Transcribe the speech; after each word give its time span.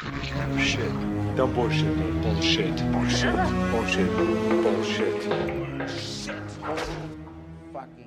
Shit. 0.00 0.80
Don't 1.36 1.52
bullshit. 1.54 1.94
Bullshit. 2.22 2.74
Bullshit. 2.90 3.34
Bullshit. 3.70 4.16
Bullshit. 4.62 5.26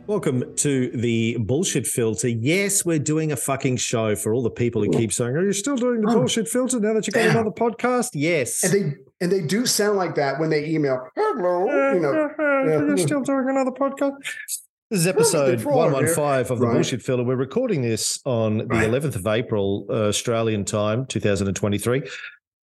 Welcome 0.07 0.55
to 0.55 0.89
the 0.89 1.37
bullshit 1.39 1.85
filter. 1.85 2.27
Yes, 2.29 2.83
we're 2.83 2.97
doing 2.97 3.31
a 3.31 3.35
fucking 3.35 3.77
show 3.77 4.15
for 4.15 4.33
all 4.33 4.41
the 4.41 4.49
people 4.49 4.83
who 4.83 4.89
keep 4.89 5.13
saying, 5.13 5.35
"Are 5.35 5.45
you 5.45 5.53
still 5.53 5.75
doing 5.77 6.01
the 6.01 6.09
Oh. 6.09 6.15
bullshit 6.15 6.47
filter 6.47 6.79
now 6.79 6.93
that 6.93 7.05
you 7.05 7.13
got 7.13 7.21
Damn. 7.25 7.31
another 7.38 7.52
podcast?" 7.55 8.10
Yes. 8.14 8.64
and 8.64 8.73
they 8.73 8.94
and 9.21 9.32
they 9.32 9.41
do 9.41 9.68
sound 9.68 9.96
like 9.98 10.16
that 10.16 10.39
when 10.39 10.50
they 10.50 10.66
email. 10.66 11.07
Hello, 11.16 11.94
you 11.94 12.00
know. 12.00 12.30
You're 12.88 12.98
still 12.98 13.21
doing 13.21 13.46
another 13.50 13.70
podcast. 13.71 14.14
This 14.94 15.02
is 15.02 15.07
episode 15.07 15.64
one 15.64 15.91
one 15.91 16.05
five 16.05 16.52
of 16.52 16.60
the 16.60 16.68
Right. 16.68 16.73
bullshit 16.75 17.02
filter. 17.02 17.23
We're 17.23 17.36
recording 17.36 17.82
this 17.82 18.20
on 18.25 18.60
the 18.60 18.66
Right. 18.66 18.88
eleventh 18.88 19.16
of 19.16 19.25
April, 19.25 19.88
uh, 19.89 19.93
Australian 20.10 20.66
time, 20.66 21.07
two 21.07 21.20
thousand 21.20 21.48
and 21.48 21.55
twenty 21.57 21.80
three. 21.80 22.04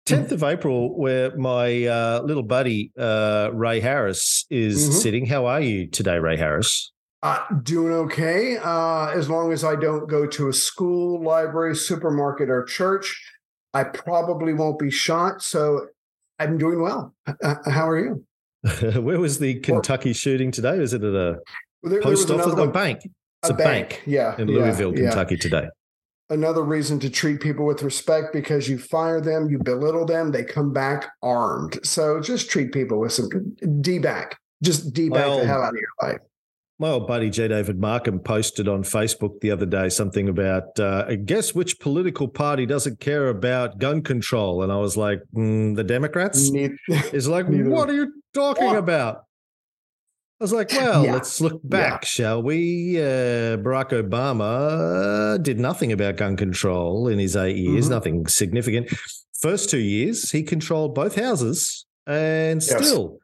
10th 0.05 0.33
of 0.33 0.43
April, 0.43 0.99
where 0.99 1.33
my 1.37 1.85
uh, 1.85 2.21
little 2.25 2.43
buddy 2.43 2.91
uh, 2.99 3.49
Ray 3.53 3.79
Harris 3.79 4.45
is 4.49 4.89
Mhm. 4.89 4.93
sitting. 5.01 5.25
How 5.27 5.45
are 5.45 5.61
you 5.61 5.87
today, 5.87 6.19
Ray 6.19 6.35
Harris? 6.35 6.91
Uh, 7.23 7.39
doing 7.63 7.93
okay, 7.93 8.57
uh, 8.57 9.07
as 9.11 9.29
long 9.29 9.53
as 9.53 9.63
I 9.63 9.77
don't 9.77 10.09
go 10.09 10.27
to 10.27 10.49
a 10.49 10.53
school, 10.53 11.23
library, 11.23 11.77
supermarket, 11.77 12.49
or 12.49 12.65
church. 12.65 13.23
I 13.73 13.85
probably 13.85 14.51
won't 14.53 14.79
be 14.79 14.91
shot, 14.91 15.41
so 15.41 15.87
I'm 16.39 16.57
doing 16.57 16.81
well. 16.81 17.13
Uh, 17.25 17.55
how 17.69 17.87
are 17.87 17.97
you? 17.97 18.25
Where 19.01 19.17
was 19.21 19.39
the 19.39 19.61
Kentucky 19.61 20.11
shooting 20.11 20.51
today? 20.51 20.77
Was 20.77 20.93
it 20.93 21.03
at 21.05 21.13
a 21.15 21.39
Well, 21.87 21.89
there- 21.89 21.99
there 22.01 22.11
post 22.11 22.29
was 22.29 22.41
office? 22.47 22.63
A 22.63 22.67
bank. 22.67 22.99
It's 23.43 23.49
a, 23.51 23.53
bank, 23.53 24.01
yeah, 24.05 24.35
in 24.39 24.47
Louisville, 24.47 24.93
yeah. 24.97 25.09
Kentucky 25.09 25.37
today. 25.37 25.67
Another 26.29 26.63
reason 26.63 26.99
to 26.99 27.09
treat 27.09 27.39
people 27.39 27.65
with 27.65 27.83
respect 27.83 28.33
because 28.33 28.67
you 28.67 28.77
fire 28.77 29.21
them, 29.21 29.49
you 29.49 29.59
belittle 29.59 30.05
them, 30.05 30.31
they 30.31 30.43
come 30.43 30.73
back 30.73 31.05
armed. 31.23 31.79
So 31.85 32.19
just 32.19 32.49
treat 32.49 32.73
people 32.73 32.99
with 32.99 33.13
some 33.13 33.29
D 33.79 33.99
back. 33.99 34.37
Just 34.61 34.91
D 34.93 35.07
back 35.09 35.25
Well, 35.27 35.39
the 35.39 35.45
hell 35.45 35.61
out 35.61 35.69
of 35.73 35.79
your 35.79 36.11
life. 36.11 36.19
My 36.79 36.89
old 36.89 37.07
buddy 37.07 37.29
J. 37.29 37.47
David 37.47 37.79
Markham 37.79 38.19
posted 38.19 38.67
on 38.67 38.83
Facebook 38.83 39.39
the 39.39 39.51
other 39.51 39.65
day 39.65 39.87
something 39.89 40.27
about 40.27 40.77
uh, 40.79 41.15
guess 41.25 41.55
which 41.55 41.79
political 41.79 42.27
party 42.27 42.65
doesn't 42.65 42.99
care 42.99 43.29
about 43.29 43.77
gun 43.79 44.01
control, 44.01 44.63
and 44.63 44.71
I 44.71 44.77
was 44.77 44.97
like, 44.97 45.21
mm, 45.33 45.75
the 45.75 45.83
Democrats. 45.83 46.49
Neith- 46.51 46.71
It's 46.87 47.27
like, 47.27 47.47
Neither. 47.49 47.69
what 47.69 47.89
are 47.89 47.93
you 47.95 48.11
talking 48.33 48.65
What? 48.65 48.75
about? 48.77 49.23
I 50.39 50.43
was 50.43 50.53
like, 50.53 50.71
well, 50.71 51.03
Yeah. 51.03 51.13
let's 51.13 51.41
look 51.41 51.59
back, 51.63 52.05
shall 52.05 52.43
we? 52.43 52.97
Uh, 52.99 53.57
Barack 53.57 53.89
Obama 53.89 55.41
did 55.41 55.59
nothing 55.59 55.91
about 55.91 56.17
gun 56.17 56.35
control 56.37 57.07
in 57.07 57.17
his 57.17 57.35
eight 57.35 57.55
years, 57.57 57.87
Mhm. 57.87 57.89
nothing 57.89 58.27
significant. 58.27 58.89
First 59.41 59.69
two 59.71 59.79
years, 59.79 60.29
he 60.31 60.43
controlled 60.43 60.93
both 60.93 61.15
houses 61.15 61.85
and 62.05 62.61
Yes. 62.61 62.77
still 62.87 63.17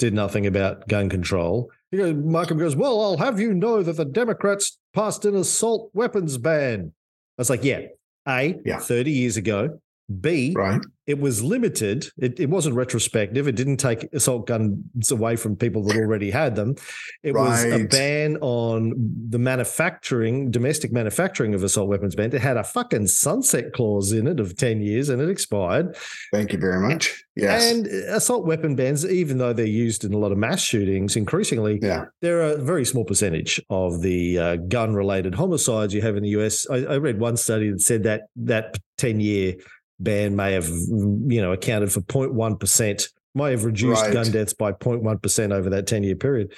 did 0.00 0.12
nothing 0.12 0.44
about 0.46 0.88
gun 0.88 1.08
control. 1.08 1.70
He 1.92 1.98
goes, 1.98 2.14
Markham 2.14 2.58
goes, 2.58 2.74
well, 2.74 3.00
I'll 3.00 3.16
have 3.18 3.38
you 3.38 3.54
know 3.54 3.82
that 3.84 3.96
the 3.96 4.04
Democrats 4.04 4.76
passed 4.92 5.24
an 5.24 5.36
assault 5.36 5.90
weapons 5.94 6.36
ban. 6.36 6.92
I 7.38 7.40
was 7.40 7.48
like, 7.50 7.62
yeah, 7.64 7.82
A, 8.28 8.58
Yeah. 8.64 8.78
30 8.80 9.12
years 9.12 9.36
ago. 9.36 9.78
B, 10.20 10.52
right. 10.56 10.80
it 11.06 11.18
was 11.18 11.42
limited. 11.42 12.08
It, 12.16 12.38
it 12.38 12.48
wasn't 12.48 12.76
retrospective. 12.76 13.48
It 13.48 13.56
didn't 13.56 13.78
take 13.78 14.04
assault 14.12 14.46
guns 14.46 15.10
away 15.10 15.34
from 15.34 15.56
people 15.56 15.82
that 15.84 15.96
already 15.96 16.30
had 16.30 16.54
them. 16.54 16.76
It 17.24 17.32
was 17.32 17.64
a 17.64 17.84
ban 17.86 18.36
on 18.36 18.92
the 19.28 19.38
manufacturing, 19.38 20.52
domestic 20.52 20.92
manufacturing 20.92 21.54
of 21.54 21.64
assault 21.64 21.88
weapons 21.88 22.14
ban. 22.14 22.32
It 22.32 22.40
had 22.40 22.56
a 22.56 22.62
fucking 22.62 23.08
sunset 23.08 23.72
clause 23.72 24.12
in 24.12 24.28
it 24.28 24.38
of 24.38 24.56
10 24.56 24.80
years 24.80 25.08
and 25.08 25.20
it 25.20 25.28
expired. 25.28 25.96
Thank 26.32 26.52
you 26.52 26.58
very 26.58 26.80
much. 26.80 27.24
Yes. 27.34 27.70
And 27.70 27.86
assault 27.86 28.46
weapon 28.46 28.76
bans, 28.76 29.04
even 29.04 29.38
though 29.38 29.52
they're 29.52 29.66
used 29.66 30.04
in 30.04 30.14
a 30.14 30.18
lot 30.18 30.32
of 30.32 30.38
mass 30.38 30.62
shootings, 30.62 31.16
increasingly, 31.16 31.80
yeah. 31.82 32.04
they're 32.22 32.42
a 32.42 32.56
very 32.56 32.84
small 32.84 33.04
percentage 33.04 33.60
of 33.68 34.00
the 34.02 34.38
uh, 34.38 34.56
gun 34.56 34.94
related 34.94 35.34
homicides 35.34 35.92
you 35.92 36.00
have 36.00 36.16
in 36.16 36.22
the 36.22 36.30
US. 36.30 36.68
I, 36.70 36.76
I 36.76 36.96
read 36.98 37.18
one 37.18 37.36
study 37.36 37.70
that 37.70 37.80
said 37.80 38.04
that 38.04 38.28
that 38.36 38.78
10 38.98 39.20
year 39.20 39.56
ban 39.98 40.36
may 40.36 40.52
have, 40.52 40.68
you 40.68 41.40
know, 41.40 41.52
accounted 41.52 41.92
for 41.92 42.00
0.1%, 42.02 43.08
may 43.34 43.50
have 43.50 43.64
reduced 43.64 44.02
Right. 44.02 44.12
gun 44.12 44.30
deaths 44.30 44.52
by 44.52 44.72
0.1% 44.72 45.52
over 45.52 45.70
that 45.70 45.86
10 45.86 46.02
year 46.02 46.16
period. 46.16 46.52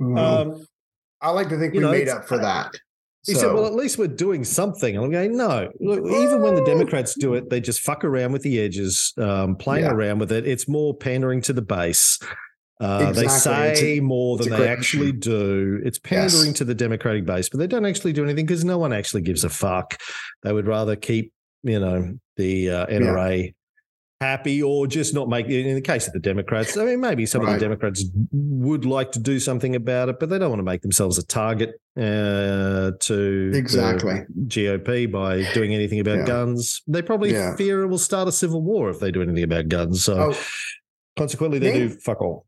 Mhm. 0.00 0.18
Um, 0.18 0.66
I 1.20 1.30
like 1.30 1.48
to 1.48 1.58
think 1.58 1.74
we 1.74 1.80
know, 1.80 1.90
made 1.90 2.08
up 2.08 2.26
for 2.28 2.38
that. 2.38 2.72
he 3.26 3.32
So- 3.32 3.40
said, 3.40 3.52
well, 3.54 3.64
at 3.64 3.72
least 3.74 3.96
we're 3.96 4.06
doing 4.06 4.44
something. 4.44 4.94
And 4.96 5.02
I'm 5.02 5.10
going, 5.10 5.34
no, 5.34 5.70
look, 5.80 6.00
even 6.00 6.42
when 6.42 6.54
the 6.56 6.64
Democrats 6.64 7.14
do 7.18 7.32
it, 7.32 7.48
they 7.48 7.58
just 7.58 7.80
fuck 7.80 8.04
around 8.04 8.32
with 8.32 8.42
the 8.42 8.60
edges, 8.60 9.14
um, 9.16 9.56
playing 9.56 9.84
Yeah. 9.86 9.92
around 9.92 10.18
with 10.18 10.30
it. 10.30 10.46
It's 10.46 10.68
more 10.68 10.94
pandering 10.94 11.40
to 11.42 11.54
the 11.54 11.62
base. 11.62 12.18
Uh, 12.82 13.06
Exactly. 13.08 13.22
They 13.22 13.74
say 13.76 13.98
a- 13.98 14.02
more 14.02 14.36
than 14.36 14.50
they 14.50 14.68
actually 14.68 15.06
machine. 15.12 15.20
do. 15.20 15.80
It's 15.86 15.98
Yes. 16.10 16.32
pandering 16.34 16.52
to 16.54 16.64
the 16.64 16.74
Democratic 16.74 17.24
base, 17.24 17.48
but 17.48 17.60
they 17.60 17.66
don't 17.68 17.86
actually 17.86 18.12
do 18.12 18.24
anything 18.24 18.44
because 18.44 18.64
no 18.64 18.76
one 18.76 18.92
actually 18.92 19.22
gives 19.22 19.42
a 19.42 19.48
fuck. 19.48 19.96
They 20.42 20.52
would 20.52 20.66
rather 20.66 20.94
keep, 20.96 21.32
you 21.64 21.80
know, 21.80 22.16
the 22.36 22.70
uh, 22.70 22.86
NRA 22.86 23.54
happy 24.20 24.62
or 24.62 24.86
just 24.86 25.12
not 25.12 25.28
make 25.28 25.46
in 25.48 25.74
the 25.74 25.80
case 25.80 26.06
of 26.06 26.12
the 26.12 26.18
Democrats. 26.20 26.76
I 26.76 26.84
mean, 26.84 27.00
maybe 27.00 27.26
some 27.26 27.42
of 27.44 27.52
the 27.52 27.58
Democrats 27.58 28.04
would 28.32 28.84
like 28.84 29.12
to 29.12 29.18
do 29.18 29.38
something 29.40 29.74
about 29.74 30.08
it, 30.08 30.20
but 30.20 30.28
they 30.30 30.38
don't 30.38 30.50
want 30.50 30.60
to 30.60 30.64
make 30.64 30.82
themselves 30.82 31.18
a 31.18 31.26
target 31.26 31.70
uh, 31.98 32.92
to 33.00 33.52
Exactly. 33.54 34.20
GOP 34.46 35.10
by 35.10 35.42
doing 35.52 35.74
anything 35.74 36.00
about 36.00 36.18
Yeah. 36.18 36.26
guns. 36.26 36.82
They 36.86 37.02
probably 37.02 37.32
Yeah. 37.32 37.56
fear 37.56 37.82
it 37.82 37.88
will 37.88 37.98
start 37.98 38.28
a 38.28 38.32
civil 38.32 38.62
war 38.62 38.88
if 38.90 39.00
they 39.00 39.10
do 39.10 39.20
anything 39.20 39.42
about 39.44 39.68
guns. 39.68 40.04
So 40.04 40.30
Oh, 40.32 40.38
consequently, 41.18 41.58
they 41.58 41.72
Name- 41.72 41.88
do 41.88 41.94
fuck 41.94 42.20
all. 42.22 42.46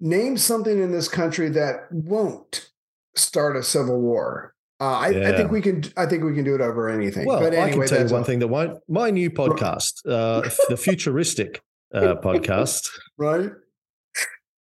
name 0.00 0.36
something 0.36 0.78
in 0.82 0.92
this 0.92 1.08
country 1.08 1.48
that 1.50 1.90
won't 1.90 2.68
start 3.14 3.56
a 3.56 3.62
civil 3.62 4.00
war. 4.00 4.54
Uh, 4.78 4.84
I, 4.84 5.06
I 5.30 5.36
think 5.36 5.50
we 5.50 5.62
can. 5.62 5.82
I 5.96 6.04
think 6.06 6.22
we 6.22 6.34
can 6.34 6.44
do 6.44 6.54
it 6.54 6.60
over 6.60 6.88
anything. 6.90 7.26
Well, 7.26 7.40
but 7.40 7.54
I 7.54 7.56
anyway, 7.56 7.86
can 7.86 7.96
tell 7.96 8.06
you 8.06 8.12
one 8.12 8.20
all- 8.20 8.24
thing 8.24 8.40
that 8.40 8.48
won't. 8.48 8.78
My 8.88 9.10
new 9.10 9.30
podcast, 9.30 9.94
uh, 10.06 10.42
the 10.68 10.76
Futuristic 10.76 11.62
uh, 11.94 12.16
podcast, 12.16 12.90
right? 13.16 13.50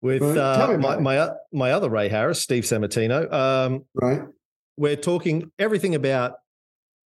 with 0.01 0.21
Right. 0.21 0.37
Uh, 0.37 0.77
my 0.77 0.97
my 0.99 1.29
my 1.51 1.71
other 1.71 1.89
Ray 1.89 2.09
Harris, 2.09 2.41
Steve 2.41 2.63
Sammartino. 2.63 3.31
Um, 3.33 3.85
Right. 3.95 4.21
we're 4.77 4.95
talking 4.97 5.51
everything 5.57 5.95
about 5.95 6.33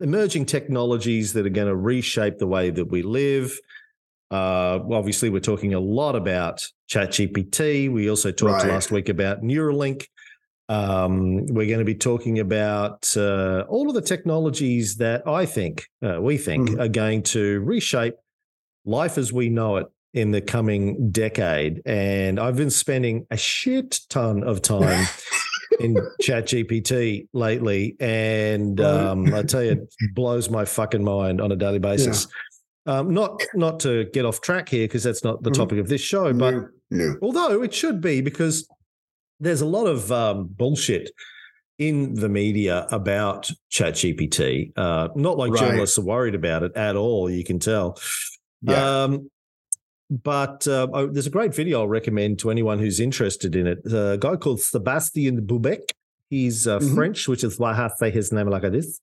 emerging 0.01 0.45
technologies 0.47 1.33
that 1.33 1.45
are 1.45 1.49
going 1.49 1.67
to 1.67 1.75
reshape 1.75 2.39
the 2.39 2.47
way 2.47 2.71
that 2.71 2.85
we 2.85 3.03
live. 3.03 3.57
Uh, 4.29 4.79
obviously, 4.91 5.29
we're 5.29 5.39
talking 5.39 5.73
a 5.73 5.79
lot 5.79 6.15
about 6.17 6.67
ChatGPT. 6.91 7.89
We 7.89 8.09
also 8.09 8.31
talked 8.31 8.63
Right. 8.63 8.71
last 8.73 8.91
week 8.91 9.07
about 9.07 9.41
Neuralink. 9.43 10.07
Um, 10.69 11.45
we're 11.47 11.67
going 11.67 11.79
to 11.79 11.85
be 11.85 11.95
talking 11.95 12.39
about 12.39 13.15
uh, 13.15 13.63
all 13.69 13.87
of 13.87 13.95
the 13.95 14.01
technologies 14.01 14.97
that 14.97 15.25
I 15.27 15.45
think, 15.45 15.85
uh, 16.05 16.19
we 16.21 16.37
think, 16.37 16.69
Mhm. 16.71 16.79
are 16.81 16.87
going 16.89 17.23
to 17.23 17.61
reshape 17.61 18.15
life 18.85 19.17
as 19.17 19.31
we 19.31 19.49
know 19.49 19.77
it 19.77 19.87
in 20.13 20.31
the 20.31 20.41
coming 20.41 21.09
decade. 21.11 21.81
And 21.85 22.39
I've 22.39 22.57
been 22.57 22.69
spending 22.69 23.25
a 23.31 23.37
shit 23.37 23.99
ton 24.09 24.43
of 24.43 24.61
time 24.61 25.05
in 25.79 25.95
ChatGPT 26.21 27.27
lately, 27.33 27.95
and 27.99 28.79
um, 28.81 29.33
I 29.33 29.43
tell 29.43 29.63
you, 29.63 29.71
it 29.71 29.89
blows 30.15 30.49
my 30.49 30.65
fucking 30.65 31.03
mind 31.03 31.39
on 31.39 31.51
a 31.51 31.55
daily 31.55 31.79
basis. 31.79 32.27
Um, 32.85 33.13
not 33.13 33.41
not 33.53 33.79
to 33.81 34.05
get 34.13 34.25
off 34.25 34.39
track 34.41 34.69
here 34.69 34.85
because 34.85 35.03
that's 35.03 35.23
not 35.23 35.43
the 35.43 35.49
Mhm. 35.51 35.55
topic 35.55 35.79
of 35.79 35.87
this 35.89 35.99
show, 36.01 36.31
but 36.33 36.51
no, 36.55 36.67
no. 36.89 37.15
although 37.21 37.61
it 37.61 37.73
should 37.73 37.99
be 38.01 38.21
because 38.21 38.65
there's 39.39 39.61
a 39.61 39.65
lot 39.65 39.85
of 39.87 40.11
um, 40.11 40.47
bullshit 40.47 41.11
in 41.77 42.15
the 42.15 42.27
media 42.29 42.87
about 42.91 43.51
ChatGPT. 43.71 44.71
Uh, 44.75 45.09
not 45.15 45.37
like 45.37 45.51
Right. 45.51 45.59
journalists 45.59 45.97
are 45.97 46.01
worried 46.03 46.35
about 46.35 46.63
it 46.63 46.75
at 46.75 46.95
all. 46.95 47.29
You 47.29 47.43
can 47.43 47.59
tell. 47.59 47.99
Yeah. 48.63 49.03
Um, 49.03 49.29
but 50.09 50.67
uh, 50.67 50.87
oh, 50.93 51.07
there's 51.07 51.27
a 51.27 51.31
great 51.31 51.53
video 51.53 51.81
I'll 51.81 51.87
recommend 51.87 52.39
to 52.39 52.49
anyone 52.49 52.79
who's 52.79 52.99
interested 52.99 53.55
in 53.55 53.67
it. 53.67 53.79
A 53.91 54.17
guy 54.19 54.35
called 54.37 54.59
Sebastian 54.61 55.45
Bubeck. 55.45 55.81
He's 56.29 56.65
uh, 56.67 56.79
Mhm. 56.79 56.95
French, 56.95 57.27
which 57.27 57.43
is 57.43 57.59
why 57.59 57.73
I 57.73 57.89
say 57.97 58.09
his 58.09 58.31
name 58.31 58.49
like 58.49 58.63
this. 58.71 58.99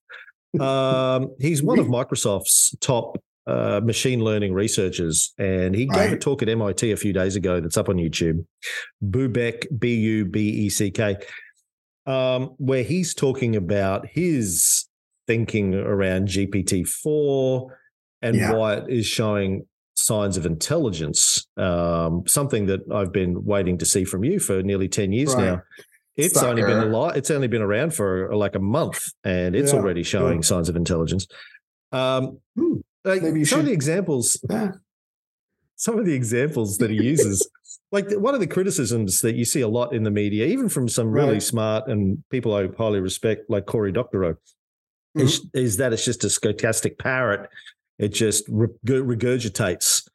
Um, 0.59 1.33
he's 1.39 1.61
one 1.63 1.79
of 1.79 1.85
Microsoft's 1.99 2.75
top 2.81 3.17
uh, 3.47 3.79
machine 3.83 4.19
learning 4.23 4.53
researchers, 4.53 5.33
and 5.37 5.75
he 5.75 5.85
gave 5.85 6.11
a 6.13 6.17
talk 6.17 6.41
at 6.41 6.49
MIT 6.49 6.91
a 6.91 6.97
few 6.97 7.13
days 7.13 7.35
ago 7.35 7.59
that's 7.59 7.77
up 7.77 7.89
on 7.89 7.95
YouTube. 7.97 8.43
Bubeck, 9.03 9.65
B 9.77 9.95
U 9.95 10.25
B 10.25 10.49
E 10.49 10.69
C 10.69 10.89
K, 10.91 11.17
um, 12.05 12.55
where 12.57 12.83
he's 12.83 13.13
talking 13.13 13.55
about 13.55 14.07
his 14.07 14.87
thinking 15.27 15.73
around 15.73 16.27
GPT 16.27 16.83
4 16.87 17.79
and 18.21 18.35
Yeah. 18.35 18.53
why 18.53 18.75
it 18.75 18.89
is 18.89 19.05
showing 19.07 19.65
signs 19.95 20.37
of 20.37 20.45
intelligence, 20.45 21.47
um, 21.57 22.23
something 22.27 22.65
that 22.67 22.81
I've 22.91 23.11
been 23.11 23.43
waiting 23.45 23.77
to 23.79 23.85
see 23.85 24.03
from 24.03 24.23
you 24.23 24.39
for 24.39 24.61
nearly 24.61 24.87
10 24.87 25.11
years 25.13 25.33
Right. 25.33 25.45
now. 25.45 25.61
It's 26.17 26.41
only 26.43 26.61
been 26.63 26.77
a 26.77 26.85
lot. 26.85 27.17
It's 27.17 27.29
only 27.31 27.47
been 27.47 27.61
around 27.61 27.93
for 27.93 28.33
like 28.35 28.55
a 28.55 28.59
month, 28.59 29.03
and 29.23 29.55
it's 29.55 29.73
Yeah, 29.73 29.79
already 29.79 30.03
showing 30.03 30.37
yeah. 30.37 30.41
signs 30.41 30.69
of 30.69 30.75
intelligence. 30.75 31.27
Um, 31.91 32.39
Hmm. 32.57 32.77
Like, 33.05 33.21
Maybe 33.21 33.45
some 33.45 33.59
of 33.61 33.65
the 33.67 33.71
examples, 33.71 34.37
Yeah. 34.49 34.71
some 35.77 35.99
of 35.99 36.05
the 36.05 36.13
examples 36.13 36.77
that 36.79 36.89
he 36.89 36.97
uses, 37.03 37.47
like 37.91 38.09
one 38.13 38.33
of 38.33 38.39
the 38.39 38.47
criticisms 38.47 39.21
that 39.21 39.35
you 39.35 39.45
see 39.45 39.61
a 39.61 39.67
lot 39.67 39.93
in 39.93 40.03
the 40.03 40.11
media, 40.11 40.45
even 40.47 40.67
from 40.69 40.89
some 40.89 41.11
really 41.11 41.33
Right. 41.33 41.43
smart 41.43 41.87
and 41.87 42.23
people 42.29 42.53
I 42.55 42.67
highly 42.77 42.99
respect, 42.99 43.49
like 43.49 43.65
Cory 43.67 43.91
Doctorow, 43.91 44.35
is, 45.15 45.39
Mm-hmm. 45.39 45.57
is 45.57 45.77
that 45.77 45.93
it's 45.93 46.03
just 46.03 46.23
a 46.23 46.27
stochastic 46.27 46.97
parrot. 46.97 47.49
It 47.99 48.09
just 48.09 48.47
regurgitates 48.51 50.07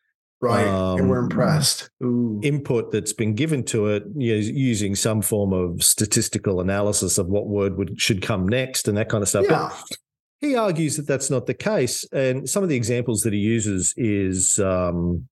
Right. 0.42 0.66
and 0.66 1.08
we're 1.10 1.18
Um, 1.18 1.24
impressed. 1.24 1.90
Ooh. 2.02 2.40
input 2.42 2.90
that's 2.92 3.12
been 3.12 3.34
given 3.34 3.62
to 3.64 3.86
it 3.88 4.04
you 4.16 4.32
know, 4.34 4.40
using 4.40 4.94
some 4.94 5.20
form 5.22 5.52
of 5.52 5.82
statistical 5.84 6.60
analysis 6.60 7.18
of 7.18 7.28
what 7.28 7.46
word 7.46 7.76
would 7.76 8.00
should 8.00 8.22
come 8.22 8.48
next 8.48 8.88
and 8.88 8.96
that 8.96 9.08
kind 9.10 9.22
of 9.22 9.28
stuff. 9.28 9.44
But 9.48 9.52
yeah. 9.54 9.96
He 10.40 10.56
argues 10.56 10.96
that 10.96 11.06
that's 11.06 11.30
not 11.30 11.46
the 11.46 11.54
case. 11.54 12.04
And 12.12 12.48
some 12.48 12.62
of 12.62 12.68
the 12.68 12.76
examples 12.76 13.20
that 13.22 13.32
he 13.32 13.38
uses 13.38 13.92
is 13.96 14.58
um, 14.58 15.28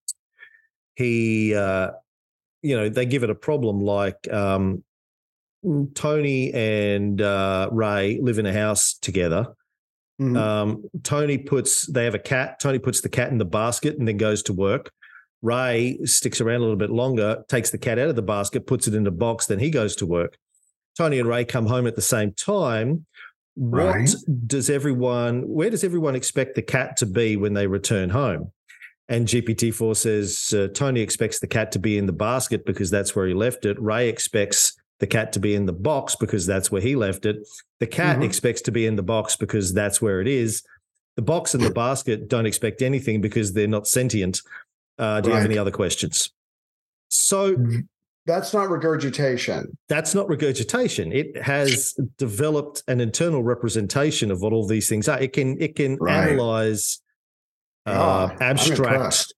he, 0.97 1.55
uh, 1.55 1.93
you 2.63 2.77
know, 2.77 2.89
they 2.89 3.07
give 3.07 3.23
it 3.23 3.31
a 3.31 3.35
problem 3.35 3.81
like 3.81 4.31
um, 4.33 4.85
Tony 5.95 6.53
and 6.53 7.21
uh, 7.23 7.69
Ray 7.73 8.19
live 8.21 8.39
in 8.39 8.47
a 8.47 8.53
house 8.53 8.95
together. 8.95 9.47
Mhm. 10.21 10.37
Um, 10.37 10.85
Tony 11.05 11.39
puts, 11.39 11.87
they 11.87 12.05
have 12.05 12.15
a 12.15 12.19
cat. 12.19 12.61
Tony 12.61 12.79
puts 12.79 13.01
the 13.01 13.09
cat 13.09 13.31
in 13.31 13.39
the 13.39 13.45
basket 13.45 13.97
and 13.99 14.07
then 14.07 14.17
goes 14.17 14.43
to 14.45 14.53
work. 14.53 14.91
Ray 15.41 15.99
sticks 16.05 16.41
around 16.41 16.57
a 16.57 16.61
little 16.61 16.77
bit 16.77 16.91
longer, 16.91 17.45
takes 17.49 17.71
the 17.71 17.79
cat 17.79 17.99
out 17.99 18.09
of 18.09 18.17
the 18.17 18.23
basket, 18.23 18.67
puts 18.67 18.89
it 18.89 18.95
in 18.95 19.07
a 19.07 19.13
box, 19.13 19.47
then 19.47 19.61
he 19.61 19.71
goes 19.71 19.95
to 19.97 20.07
work. 20.07 20.37
Tony 20.97 21.21
and 21.21 21.29
Ray 21.29 21.45
come 21.45 21.67
home 21.67 21.87
at 21.87 21.95
the 21.95 22.03
same 22.03 22.33
time. 22.33 23.07
What 23.59 23.87
Right. 23.97 24.15
does 24.47 24.71
everyone, 24.71 25.43
where 25.49 25.69
does 25.69 25.83
everyone 25.83 26.15
expect 26.15 26.55
the 26.55 26.63
cat 26.63 26.97
to 26.99 27.07
be 27.07 27.37
when 27.37 27.55
they 27.55 27.67
return 27.67 28.09
home? 28.11 28.53
And 29.09 29.27
GPT-4 29.27 29.97
says 29.97 30.55
uh, 30.57 30.69
Tony 30.75 31.01
expects 31.01 31.41
the 31.41 31.49
cat 31.49 31.73
to 31.73 31.81
be 31.81 31.99
in 31.99 32.07
the 32.07 32.13
basket 32.13 32.65
because 32.65 32.89
that's 32.89 33.17
where 33.17 33.27
he 33.27 33.35
left 33.35 33.65
it. 33.67 33.81
Ray 33.83 34.09
expects 34.09 34.77
the 35.01 35.09
cat 35.09 35.33
to 35.33 35.41
be 35.41 35.57
in 35.57 35.67
the 35.67 35.73
box 35.73 36.15
because 36.15 36.47
that's 36.47 36.71
where 36.71 36.81
he 36.83 36.95
left 36.95 37.27
it. 37.27 37.37
The 37.81 37.87
cat 37.89 38.19
Mhm. 38.19 38.25
expects 38.25 38.61
to 38.63 38.71
be 38.71 38.87
in 38.87 38.95
the 38.95 39.03
box 39.03 39.35
because 39.35 39.73
that's 39.75 40.01
where 40.01 40.21
it 40.21 40.29
is. 40.29 40.63
The 41.17 41.23
box 41.23 41.53
and 41.55 41.65
the 41.65 41.71
basket 41.87 42.29
don't 42.29 42.47
expect 42.47 42.81
anything 42.81 43.21
because 43.21 43.55
they're 43.55 43.67
not 43.67 43.89
sentient. 43.89 44.41
Uh, 44.99 45.21
do 45.21 45.31
you 45.31 45.35
have 45.35 45.45
any 45.45 45.59
other 45.59 45.73
questions? 45.73 46.31
So 47.09 47.57
That's 48.29 48.53
not 48.53 48.69
regurgitation. 48.71 49.77
that's 49.89 50.15
not 50.15 50.29
regurgitation. 50.29 51.11
It 51.13 51.41
has 51.43 51.95
developed 52.19 52.83
an 52.87 53.01
internal 53.01 53.43
representation 53.43 54.31
of 54.31 54.43
what 54.43 54.53
all 54.53 54.67
these 54.67 54.89
things 54.89 55.09
are. 55.09 55.19
It 55.19 55.33
can 55.33 55.61
it 55.61 55.75
can 55.75 55.97
Right. 55.97 56.29
analyze 56.29 57.01
uh, 57.87 57.91
Ah, 57.97 58.33
I'm 58.39 58.43
abstract. 58.57 59.33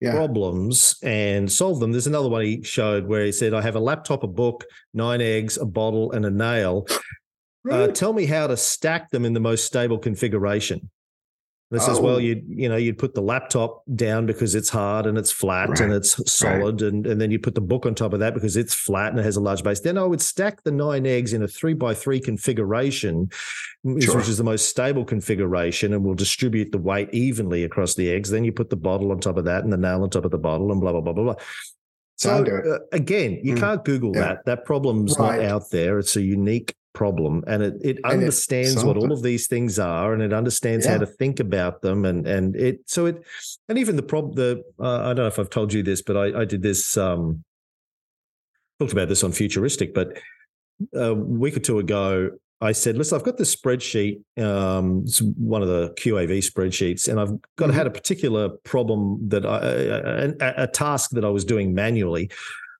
Yeah. 0.00 0.12
problems 0.12 0.94
and 1.02 1.50
solve 1.50 1.80
them. 1.80 1.90
There's 1.90 2.06
another 2.06 2.28
one 2.28 2.42
he 2.44 2.62
showed 2.62 3.06
where 3.06 3.24
he 3.24 3.32
said, 3.32 3.52
"I 3.54 3.62
have 3.62 3.74
a 3.76 3.80
laptop, 3.80 4.22
a 4.22 4.28
book, 4.28 4.64
nine 4.94 5.20
eggs, 5.22 5.56
a 5.58 5.64
bottle, 5.64 6.12
and 6.12 6.24
a 6.24 6.30
nail. 6.30 6.86
Uh, 7.68 7.88
tell 7.88 8.12
me 8.12 8.26
how 8.26 8.46
to 8.46 8.56
stack 8.56 9.10
them 9.10 9.24
in 9.24 9.32
the 9.32 9.40
most 9.40 9.64
stable 9.64 9.98
configuration." 9.98 10.88
And 11.70 11.80
it 11.80 11.82
says, 11.82 11.98
"Well, 11.98 12.14
Oh. 12.14 12.18
you 12.18 12.40
you 12.46 12.68
know 12.68 12.76
you'd 12.76 12.96
put 12.98 13.14
the 13.14 13.20
laptop 13.22 13.82
down 13.96 14.24
because 14.24 14.54
it's 14.54 14.68
hard 14.68 15.04
and 15.04 15.18
it's 15.18 15.32
flat 15.32 15.80
and 15.80 15.92
it's 15.92 16.30
solid, 16.32 16.80
and 16.80 17.04
and 17.06 17.20
then 17.20 17.32
you 17.32 17.40
put 17.40 17.56
the 17.56 17.60
book 17.60 17.86
on 17.86 17.94
top 17.96 18.12
of 18.12 18.20
that 18.20 18.34
because 18.34 18.56
it's 18.56 18.72
flat 18.72 19.10
and 19.10 19.18
it 19.18 19.24
has 19.24 19.34
a 19.36 19.40
large 19.40 19.64
base. 19.64 19.80
Then 19.80 19.98
I 19.98 20.04
would 20.04 20.20
stack 20.20 20.62
the 20.62 20.70
nine 20.70 21.06
eggs 21.06 21.32
in 21.32 21.42
a 21.42 21.48
three 21.48 21.74
by 21.74 21.92
three 21.92 22.20
configuration, 22.20 23.30
which- 23.82 24.04
Sure. 24.04 24.16
which 24.18 24.28
is 24.28 24.38
the 24.38 24.44
most 24.44 24.68
stable 24.68 25.04
configuration, 25.04 25.92
and 25.92 26.04
we'll 26.04 26.14
distribute 26.14 26.70
the 26.70 26.78
weight 26.78 27.08
evenly 27.12 27.64
across 27.64 27.96
the 27.96 28.10
eggs. 28.12 28.30
Then 28.30 28.44
you 28.44 28.52
put 28.52 28.70
the 28.70 28.76
bottle 28.76 29.10
on 29.10 29.18
top 29.18 29.36
of 29.36 29.44
that 29.46 29.64
and 29.64 29.72
the 29.72 29.76
nail 29.76 30.02
on 30.04 30.10
top 30.10 30.24
of 30.24 30.30
the 30.30 30.38
bottle, 30.38 30.70
and 30.70 30.80
blah 30.80 30.92
blah 30.92 31.00
blah 31.00 31.12
blah 31.14 31.24
blah." 31.24 31.34
So 32.18 32.30
I'll 32.30 32.44
do 32.44 32.54
it. 32.54 32.66
uh, 32.66 32.78
again, 32.92 33.40
you 33.42 33.54
Mm. 33.56 33.58
can't 33.60 33.84
Google 33.84 34.12
Yeah. 34.14 34.20
that. 34.20 34.44
That 34.46 34.64
problem's 34.64 35.18
Right. 35.18 35.40
not 35.40 35.44
out 35.50 35.70
there. 35.70 35.98
It's 35.98 36.16
a 36.16 36.22
unique 36.22 36.74
problem, 36.96 37.44
and 37.46 37.62
it 37.62 37.74
it 37.82 37.96
And 38.04 38.14
understands 38.14 38.82
what 38.82 38.96
all 38.96 39.12
of 39.12 39.22
these 39.22 39.46
things 39.46 39.78
are, 39.78 40.14
and 40.14 40.22
it 40.22 40.32
understands 40.32 40.86
Yeah. 40.86 40.92
how 40.92 40.98
to 40.98 41.06
think 41.06 41.38
about 41.40 41.82
them, 41.82 42.04
and 42.04 42.26
and 42.26 42.56
it 42.56 42.80
so 42.86 43.06
it 43.06 43.22
and 43.68 43.78
even 43.78 43.96
the 43.96 44.02
prob 44.02 44.34
the 44.34 44.62
uh, 44.80 45.00
I 45.02 45.06
don't 45.08 45.16
know 45.18 45.26
if 45.26 45.38
I've 45.38 45.50
told 45.50 45.72
you 45.72 45.82
this, 45.82 46.02
but 46.02 46.16
I 46.16 46.40
I 46.42 46.44
did 46.44 46.62
this 46.62 46.96
um 46.96 47.44
talked 48.80 48.92
about 48.92 49.08
this 49.08 49.22
on 49.22 49.32
futuristic, 49.32 49.94
but 49.94 50.18
a 50.94 51.14
week 51.14 51.56
or 51.56 51.60
two 51.60 51.78
ago. 51.78 52.30
I 52.62 52.72
said, 52.72 52.96
listen, 52.96 53.14
I've 53.18 53.24
got 53.24 53.36
this 53.36 53.54
spreadsheet. 53.54 54.20
Um, 54.42 55.02
it's 55.04 55.20
one 55.20 55.60
of 55.60 55.68
the 55.68 55.92
QAV 55.98 56.38
spreadsheets, 56.38 57.06
and 57.06 57.20
I've 57.20 57.32
got 57.56 57.68
Mhm. 57.68 57.74
had 57.74 57.86
a 57.86 57.90
particular 57.90 58.48
problem 58.64 59.28
that 59.28 59.44
I, 59.44 60.62
a 60.62 60.66
task 60.66 61.10
that 61.10 61.24
I 61.24 61.28
was 61.28 61.44
doing 61.44 61.74
manually 61.74 62.30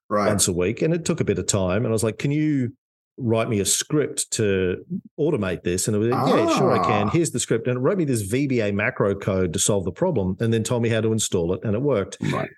Right. 0.09 0.29
once 0.29 0.49
a 0.49 0.53
week, 0.55 0.81
and 0.81 0.95
it 0.95 1.05
took 1.05 1.21
a 1.21 1.25
bit 1.25 1.39
of 1.39 1.47
time. 1.47 1.85
And 1.85 1.89
I 1.89 1.93
was 1.99 2.03
like, 2.03 2.17
"Can 2.17 2.31
you 2.31 2.73
write 3.19 3.49
me 3.49 3.61
a 3.61 3.65
script 3.65 4.31
to 4.33 4.85
automate 5.19 5.63
this?" 5.63 5.89
And 5.89 5.97
it 5.97 5.99
was, 5.99 6.09
"Yeah, 6.09 6.57
sure, 6.57 6.73
I 6.73 6.85
can." 6.85 7.09
Ah. 7.09 7.11
Here's 7.11 7.31
the 7.31 7.41
script, 7.41 7.67
and 7.67 7.77
it 7.77 7.81
wrote 7.81 7.99
me 7.99 8.05
this 8.05 8.23
VBA 8.23 8.73
macro 8.73 9.15
code 9.15 9.53
to 9.53 9.59
solve 9.59 9.85
the 9.85 9.93
problem, 9.93 10.37
and 10.41 10.53
then 10.53 10.63
told 10.63 10.83
me 10.83 10.89
how 10.89 11.01
to 11.01 11.13
install 11.13 11.53
it, 11.55 11.61
and 11.65 11.75
it 11.75 11.83
worked. 11.83 12.19
Right. 12.33 12.51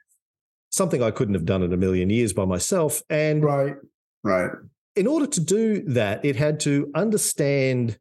Something 0.70 1.02
I 1.02 1.10
couldn't 1.10 1.34
have 1.34 1.46
done 1.46 1.62
in 1.62 1.72
a 1.72 1.76
million 1.76 2.10
years 2.10 2.32
by 2.32 2.44
myself. 2.44 3.02
And 3.08 3.42
Right. 3.42 3.74
Right. 4.22 4.50
in 4.96 5.06
order 5.06 5.26
to 5.26 5.40
do 5.40 5.82
that, 5.84 6.24
it 6.24 6.36
had 6.36 6.58
to 6.60 6.90
understand 6.94 7.98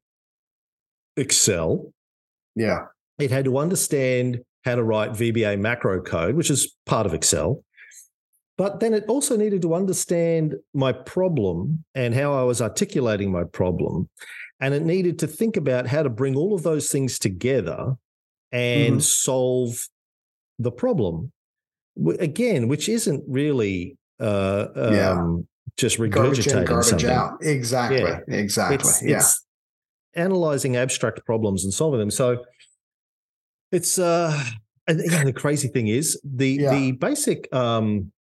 Excel. 1.16 1.94
Yeah. 2.56 2.86
It 3.20 3.32
had 3.32 3.46
to 3.46 3.58
understand 3.58 4.42
how 4.66 4.76
to 4.76 4.84
write 4.84 5.12
VBA 5.12 5.58
macro 5.60 6.02
code, 6.02 6.36
which 6.36 6.50
is 6.50 6.76
part 6.86 7.06
of 7.06 7.14
Excel. 7.14 7.64
But 8.58 8.80
then 8.80 8.94
it 8.94 9.06
also 9.08 9.38
needed 9.38 9.62
to 9.62 9.76
understand 9.76 10.56
my 10.74 10.92
problem 10.92 11.84
and 11.94 12.14
how 12.16 12.34
I 12.34 12.44
was 12.44 12.62
articulating 12.62 13.32
my 13.32 13.44
problem. 13.44 14.10
And 14.60 14.74
it 14.74 14.82
needed 14.84 15.20
to 15.20 15.28
think 15.28 15.58
about 15.58 15.86
how 15.86 16.02
to 16.02 16.10
bring 16.10 16.36
all 16.36 16.56
of 16.56 16.64
those 16.64 16.92
things 16.92 17.20
together 17.20 17.96
and 18.52 18.96
Mhm. 18.98 19.02
solve 19.02 19.88
the 20.58 20.72
problem. 20.72 21.32
Again, 22.20 22.68
which 22.68 22.90
isn't 22.90 23.24
really 23.28 23.98
uh, 24.20 24.70
Yeah. 24.76 25.12
um, 25.12 25.48
just 25.76 26.00
Garbage 26.00 26.48
in, 26.48 26.54
regurgitating 26.56 26.66
garbage 26.66 26.86
something. 26.90 27.10
out. 27.12 27.38
Exactly. 27.44 28.00
Yeah. 28.00 28.20
Exactly. 28.28 28.76
It's, 28.78 29.04
yeah. 29.04 29.18
it's 29.18 29.46
analyzing 30.16 30.76
abstract 30.76 31.24
problems 31.24 31.64
and 31.64 31.72
solving 31.72 32.00
them. 32.00 32.10
So 32.10 32.44
it's 33.72 34.00
uh 34.00 34.44
and 34.88 35.00
the 35.28 35.34
crazy 35.34 35.68
thing 35.68 35.88
is 35.88 36.20
the 36.24 36.50
Yeah. 36.54 36.72
the 36.74 36.94
basic 36.94 37.54
um 37.54 38.12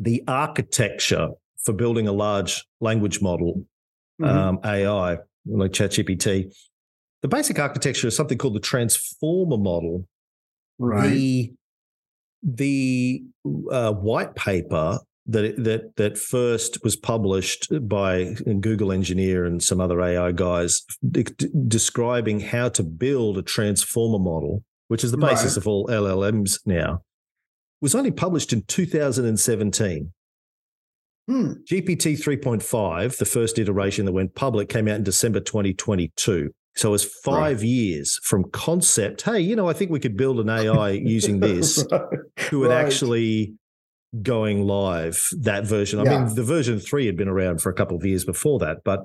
the 0.00 0.22
architecture 0.26 1.28
for 1.64 1.72
building 1.72 2.08
a 2.08 2.12
large 2.12 2.64
language 2.80 3.20
model 3.20 3.64
Mhm. 4.20 4.26
um, 4.28 4.58
AI 4.64 5.18
like 5.46 5.72
ChatGPT. 5.72 6.52
The 7.22 7.28
basic 7.28 7.58
architecture 7.58 8.08
is 8.08 8.16
something 8.16 8.38
called 8.38 8.54
the 8.54 8.60
transformer 8.60 9.58
model. 9.58 10.06
right. 10.78 11.10
The 11.10 11.52
the 12.42 13.22
uh, 13.70 13.92
white 13.92 14.34
paper 14.34 14.98
that 15.26 15.62
that 15.62 15.96
that 15.96 16.16
first 16.16 16.82
was 16.82 16.96
published 16.96 17.68
by 17.86 18.34
a 18.46 18.54
Google 18.54 18.90
engineer 18.92 19.44
and 19.44 19.62
some 19.62 19.78
other 19.80 20.00
AI 20.00 20.32
guys 20.32 20.82
de- 21.10 21.24
describing 21.68 22.40
how 22.40 22.70
to 22.70 22.82
build 22.82 23.36
a 23.36 23.42
transformer 23.42 24.18
model, 24.18 24.64
which 24.88 25.04
is 25.04 25.10
the 25.10 25.18
basis 25.18 25.52
Right. 25.52 25.56
of 25.58 25.68
all 25.68 25.86
LLMs 25.90 26.60
now, 26.64 27.02
was 27.80 27.94
only 27.94 28.10
published 28.10 28.52
in 28.52 28.62
2017. 28.62 30.12
Hmm. 31.28 31.52
GPT 31.70 32.18
3.5, 32.20 33.18
the 33.18 33.24
first 33.24 33.58
iteration 33.58 34.04
that 34.06 34.12
went 34.12 34.34
public, 34.34 34.68
came 34.68 34.88
out 34.88 34.96
in 34.96 35.04
December 35.04 35.40
2022. 35.40 36.50
So 36.76 36.94
it's 36.94 37.04
five 37.04 37.62
years 37.62 38.18
from 38.22 38.44
concept. 38.50 39.22
Hey, 39.22 39.40
you 39.40 39.54
know, 39.56 39.68
I 39.68 39.72
think 39.72 39.90
we 39.90 40.00
could 40.00 40.16
build 40.16 40.40
an 40.40 40.48
AI 40.48 40.90
using 40.90 41.40
this 41.40 41.84
to 41.84 42.64
it 42.64 42.68
Right. 42.68 42.84
actually 42.84 43.54
going 44.22 44.62
live, 44.66 45.28
that 45.40 45.64
version. 45.66 46.00
I 46.00 46.04
Yeah. 46.04 46.24
mean, 46.24 46.34
the 46.34 46.42
version 46.42 46.80
three 46.80 47.06
had 47.06 47.16
been 47.16 47.28
around 47.28 47.60
for 47.62 47.70
a 47.70 47.74
couple 47.74 47.96
of 47.96 48.04
years 48.04 48.24
before 48.24 48.58
that, 48.60 48.78
but 48.84 49.00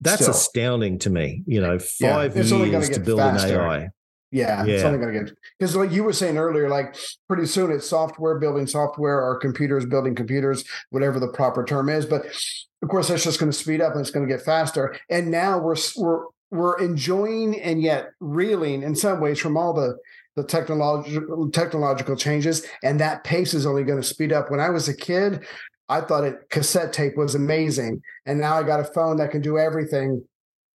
that's 0.00 0.22
Still. 0.22 0.30
astounding 0.34 0.98
to 1.00 1.10
me. 1.10 1.42
You 1.46 1.60
know, 1.60 1.78
five 1.78 2.36
it's 2.36 2.50
years 2.50 2.88
to 2.90 3.00
build 3.00 3.20
faster. 3.20 3.60
an 3.60 3.60
AI. 3.60 3.88
Yeah, 4.30 4.64
it's 4.64 4.82
Yeah. 4.82 4.88
only 4.88 4.98
going 4.98 5.14
to 5.14 5.24
get 5.24 5.38
because, 5.58 5.74
like 5.74 5.90
you 5.90 6.04
were 6.04 6.12
saying 6.12 6.36
earlier, 6.36 6.68
like 6.68 6.96
pretty 7.28 7.46
soon 7.46 7.70
it's 7.70 7.88
software 7.88 8.38
building 8.38 8.66
software 8.66 9.20
or 9.22 9.38
computers 9.38 9.86
building 9.86 10.14
computers, 10.14 10.64
whatever 10.90 11.18
the 11.18 11.28
proper 11.28 11.64
term 11.64 11.88
is. 11.88 12.04
But 12.04 12.26
of 12.82 12.88
course, 12.88 13.08
that's 13.08 13.24
just 13.24 13.40
going 13.40 13.50
to 13.50 13.56
speed 13.56 13.80
up 13.80 13.92
and 13.92 14.00
it's 14.00 14.10
going 14.10 14.26
to 14.28 14.32
get 14.32 14.44
faster. 14.44 14.96
And 15.08 15.30
now 15.30 15.58
we're 15.58 15.76
we're 15.96 16.24
we're 16.50 16.78
enjoying 16.78 17.60
and 17.60 17.80
yet 17.82 18.10
reeling 18.20 18.82
in 18.82 18.94
some 18.94 19.20
ways 19.20 19.38
from 19.38 19.56
all 19.56 19.72
the 19.72 19.96
the 20.36 20.44
technological 20.44 21.50
technological 21.50 22.14
changes, 22.14 22.64
and 22.84 23.00
that 23.00 23.24
pace 23.24 23.54
is 23.54 23.66
only 23.66 23.82
going 23.82 24.00
to 24.00 24.06
speed 24.06 24.32
up. 24.32 24.50
When 24.50 24.60
I 24.60 24.68
was 24.70 24.88
a 24.88 24.96
kid, 24.96 25.44
I 25.88 26.02
thought 26.02 26.24
it 26.24 26.50
cassette 26.50 26.92
tape 26.92 27.16
was 27.16 27.34
amazing, 27.34 28.02
and 28.26 28.38
now 28.38 28.56
I 28.56 28.62
got 28.62 28.78
a 28.80 28.84
phone 28.84 29.16
that 29.16 29.30
can 29.30 29.40
do 29.40 29.56
everything 29.58 30.22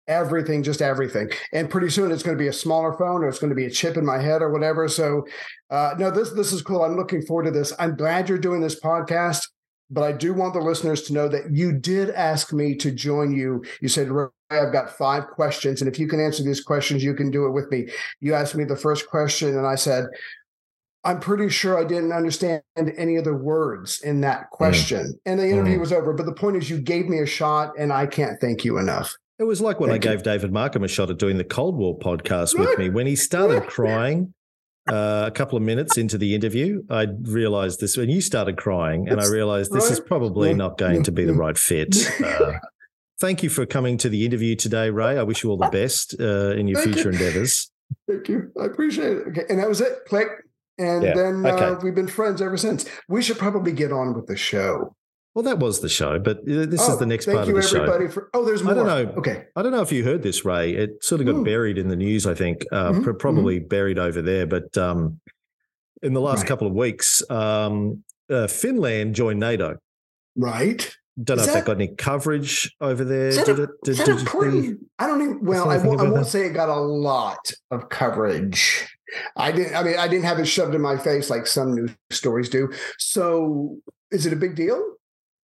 everything, 0.08 0.64
just 0.64 0.82
everything. 0.82 1.30
And 1.52 1.70
pretty 1.70 1.90
soon 1.90 2.12
it's 2.12 2.24
going 2.24 2.38
to 2.38 2.42
be 2.42 2.50
a 2.50 2.54
smaller 2.54 2.94
phone 2.94 3.24
or 3.24 3.28
it's 3.28 3.40
going 3.40 3.50
to 3.52 3.56
be 3.56 3.66
a 3.66 3.72
chip 3.72 3.98
in 3.98 4.06
my 4.06 4.20
head 4.20 4.42
or 4.42 4.52
whatever. 4.52 4.88
So 4.88 5.26
uh, 5.70 5.96
no, 5.98 6.12
this 6.12 6.32
this 6.32 6.52
is 6.52 6.62
cool. 6.62 6.84
I'm 6.84 6.96
looking 6.96 7.22
forward 7.22 7.46
to 7.46 7.52
this. 7.52 7.74
I'm 7.80 7.96
glad 7.96 8.30
you're 8.30 8.38
doing 8.38 8.62
this 8.62 8.80
podcast. 8.80 9.48
But 9.90 10.04
I 10.04 10.12
do 10.12 10.34
want 10.34 10.54
the 10.54 10.60
listeners 10.60 11.04
to 11.04 11.14
know 11.14 11.28
that 11.28 11.52
you 11.52 11.72
did 11.72 12.10
ask 12.12 12.52
me 12.52 12.76
to 12.78 12.92
join 12.92 13.32
you. 13.32 13.64
You 13.80 13.90
said, 13.90 14.10
Ray, 14.10 14.28
I've 14.50 14.74
got 14.74 14.98
five 14.98 15.28
questions. 15.28 15.82
And 15.82 15.92
if 15.92 16.00
you 16.00 16.08
can 16.08 16.20
answer 16.20 16.42
these 16.42 16.62
questions, 16.62 17.04
you 17.04 17.14
can 17.14 17.30
do 17.30 17.46
it 17.46 17.52
with 17.52 17.70
me. 17.70 17.90
You 18.20 18.34
asked 18.34 18.56
me 18.56 18.64
the 18.64 18.76
first 18.76 19.08
question, 19.08 19.50
and 19.56 19.68
I 19.68 19.76
said, 19.76 20.06
I'm 21.04 21.20
pretty 21.20 21.50
sure 21.50 21.78
I 21.78 21.84
didn't 21.84 22.14
understand 22.14 22.64
any 22.76 23.18
of 23.18 23.26
the 23.26 23.36
words 23.36 24.02
in 24.02 24.22
that 24.22 24.50
question. 24.52 25.08
Mm. 25.08 25.20
And 25.26 25.40
the 25.40 25.50
interview 25.50 25.78
mm. 25.78 25.82
was 25.82 25.92
over. 25.92 26.14
But 26.14 26.26
the 26.26 26.34
point 26.34 26.58
is, 26.58 26.70
you 26.70 26.80
gave 26.80 27.08
me 27.08 27.20
a 27.20 27.26
shot, 27.26 27.74
and 27.78 27.92
I 27.94 28.08
can't 28.08 28.40
thank 28.40 28.64
you 28.64 28.78
enough. 28.78 29.14
It 29.44 29.46
was 29.46 29.60
like 29.60 29.82
when 29.82 29.90
thank 29.90 30.06
I 30.06 30.12
gave. 30.12 30.24
David 30.24 30.54
Markham 30.54 30.86
a 30.86 30.88
shot 30.88 31.10
at 31.10 31.18
doing 31.18 31.38
the 31.38 31.44
Cold 31.44 31.76
War 31.76 32.00
podcast 32.00 32.58
with 32.58 32.80
me. 32.80 32.88
When 32.88 33.06
he 33.06 33.18
started 33.18 33.68
crying, 33.68 34.34
uh, 34.90 35.26
a 35.28 35.32
couple 35.32 35.58
of 35.58 35.64
minutes 35.64 35.98
into 35.98 36.18
the 36.18 36.34
interview, 36.34 36.82
I 36.90 37.08
realized 37.24 37.82
this 37.82 37.98
when 37.98 38.10
you 38.10 38.22
started 38.22 38.56
crying, 38.56 39.10
and 39.10 39.20
I 39.20 39.28
realized 39.28 39.74
this 39.74 39.92
is 39.92 40.00
probably 40.00 40.54
not 40.54 40.78
going 40.78 41.04
to 41.04 41.12
be 41.12 41.26
the 41.26 41.34
right 41.34 41.58
fit. 41.58 41.94
Uh, 42.24 42.54
thank 43.20 43.44
you 43.44 43.50
for 43.50 43.66
coming 43.66 43.98
to 43.98 44.08
the 44.08 44.26
interview 44.26 44.56
today, 44.56 44.90
Ray. 44.90 45.18
I 45.18 45.24
wish 45.24 45.44
you 45.44 45.50
all 45.50 45.58
the 45.58 45.68
best 45.68 46.16
uh, 46.22 46.52
in 46.52 46.70
your 46.70 46.80
thank 46.80 46.94
future 46.94 47.12
you. 47.12 47.18
endeavors. 47.18 47.70
Thank 48.08 48.30
you. 48.30 48.50
I 48.58 48.64
appreciate 48.64 49.18
it. 49.18 49.28
Okay. 49.28 49.44
And 49.50 49.60
that 49.60 49.68
was 49.68 49.82
it. 49.82 50.06
Click. 50.08 50.30
And 50.78 51.04
yeah. 51.04 51.16
then 51.16 51.46
okay. 51.46 51.66
uh, 51.66 51.76
we've 51.84 51.94
been 51.94 52.08
friends 52.08 52.42
ever 52.42 52.56
since. 52.56 52.86
We 53.10 53.22
should 53.22 53.38
probably 53.38 53.74
get 53.74 53.92
on 53.92 54.14
with 54.14 54.28
the 54.28 54.38
show. 54.38 54.96
Well, 55.36 55.44
that 55.44 55.58
was 55.58 55.80
the 55.80 55.90
show, 55.90 56.20
but 56.20 56.46
this 56.46 56.88
oh, 56.88 56.94
is 56.94 57.00
the 57.00 57.08
next 57.08 57.26
part 57.26 57.48
of 57.48 57.56
the 57.56 57.62
show. 57.64 58.08
For, 58.10 58.30
oh, 58.36 58.46
there's 58.46 58.62
more. 58.62 58.74
I 58.74 58.76
don't 58.76 58.86
know. 58.86 59.14
Okay. 59.18 59.46
I 59.56 59.64
don't 59.64 59.72
know 59.72 59.82
if 59.82 59.92
you 59.92 60.04
heard 60.04 60.22
this, 60.22 60.46
Ray. 60.46 60.74
It 60.74 61.04
sort 61.04 61.22
of 61.22 61.28
got 61.28 61.36
Ooh. 61.38 61.44
buried 61.44 61.80
in 61.80 61.88
the 61.88 61.96
news, 61.96 62.28
I 62.28 62.36
think, 62.36 62.68
uh, 62.72 62.92
mm-hmm. 62.92 63.14
probably 63.18 63.60
mm-hmm. 63.60 63.68
buried 63.68 63.98
over 63.98 64.22
there. 64.22 64.46
But 64.46 64.78
um, 64.78 65.20
in 66.04 66.14
the 66.14 66.22
last 66.22 66.40
right. 66.40 66.48
couple 66.48 66.68
of 66.68 66.74
weeks, 66.74 67.28
um, 67.32 68.04
uh, 68.30 68.46
Finland 68.46 69.16
joined 69.16 69.40
NATO. 69.40 69.78
Right. 70.36 70.96
Don't 71.24 71.38
know 71.38 71.44
is 71.44 71.48
if 71.48 71.54
that, 71.54 71.60
that 71.62 71.66
got 71.66 71.78
any 71.78 71.88
coverage 71.96 72.76
over 72.80 73.04
there. 73.04 73.32
Did 73.32 73.60
a, 73.60 73.64
it, 73.64 73.70
did, 73.84 73.98
did 73.98 74.26
pretty, 74.26 74.76
I 75.00 75.08
don't 75.08 75.22
even. 75.22 75.46
Well, 75.46 75.70
I 75.70 75.78
won't, 75.78 76.00
I 76.00 76.10
won't 76.10 76.28
say 76.28 76.46
it 76.46 76.54
got 76.54 76.70
a 76.70 76.80
lot 76.80 77.52
of 77.72 77.90
coverage. 77.90 78.88
I 79.36 79.52
didn't. 79.52 79.76
I 79.76 79.84
mean, 79.84 79.98
I 79.98 80.08
didn't 80.08 80.26
have 80.26 80.40
it 80.40 80.46
shoved 80.46 80.74
in 80.76 80.82
my 80.82 80.98
face 80.98 81.30
like 81.30 81.48
some 81.48 81.76
news 81.76 81.92
stories 82.12 82.50
do. 82.50 82.72
So, 82.98 83.78
is 84.12 84.26
it 84.26 84.34
a 84.34 84.36
big 84.36 84.56
deal? 84.56 84.84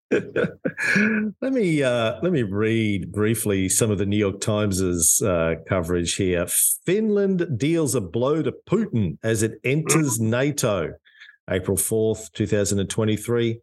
let 0.13 1.53
me 1.53 1.83
uh, 1.83 2.21
let 2.23 2.33
me 2.33 2.43
read 2.43 3.11
briefly 3.11 3.69
some 3.69 3.91
of 3.91 3.99
the 3.99 4.07
New 4.07 4.17
York 4.17 4.41
Times's 4.41 5.21
uh, 5.21 5.57
coverage 5.69 6.15
here. 6.15 6.47
Finland 6.47 7.59
deals 7.59 7.95
a 7.97 8.01
blow 8.01 8.43
to 8.43 8.55
Putin 8.69 9.19
as 9.25 9.43
it 9.43 9.55
enters 9.65 10.21
NATO. 10.21 10.93
April 11.51 11.77
fourth, 11.77 12.33
two 12.33 12.47
thousand 12.47 12.79
and 12.79 12.89
twenty-three. 12.89 13.61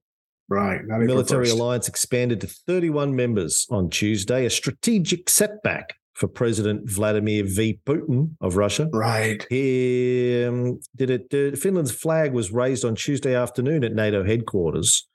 Right. 0.49 0.83
Military 0.85 1.49
alliance 1.49 1.87
expanded 1.87 2.41
to 2.41 2.47
31 2.47 3.15
members 3.15 3.65
on 3.71 3.89
Tuesday, 3.89 4.45
a 4.45 4.49
strategic 4.49 5.29
setback 5.29 5.95
for 6.13 6.27
President 6.27 6.89
Vladimir 6.89 7.43
V. 7.45 7.79
Putin 7.85 8.35
of 8.41 8.57
Russia. 8.57 8.87
Right. 8.91 9.45
He 9.49 10.43
um, 10.43 10.79
did 10.95 11.09
it. 11.09 11.33
Uh, 11.33 11.55
Finland's 11.55 11.91
flag 11.91 12.33
was 12.33 12.51
raised 12.51 12.85
on 12.85 12.95
Tuesday 12.95 13.33
afternoon 13.33 13.83
at 13.83 13.93
NATO 13.93 14.23
headquarters. 14.23 15.07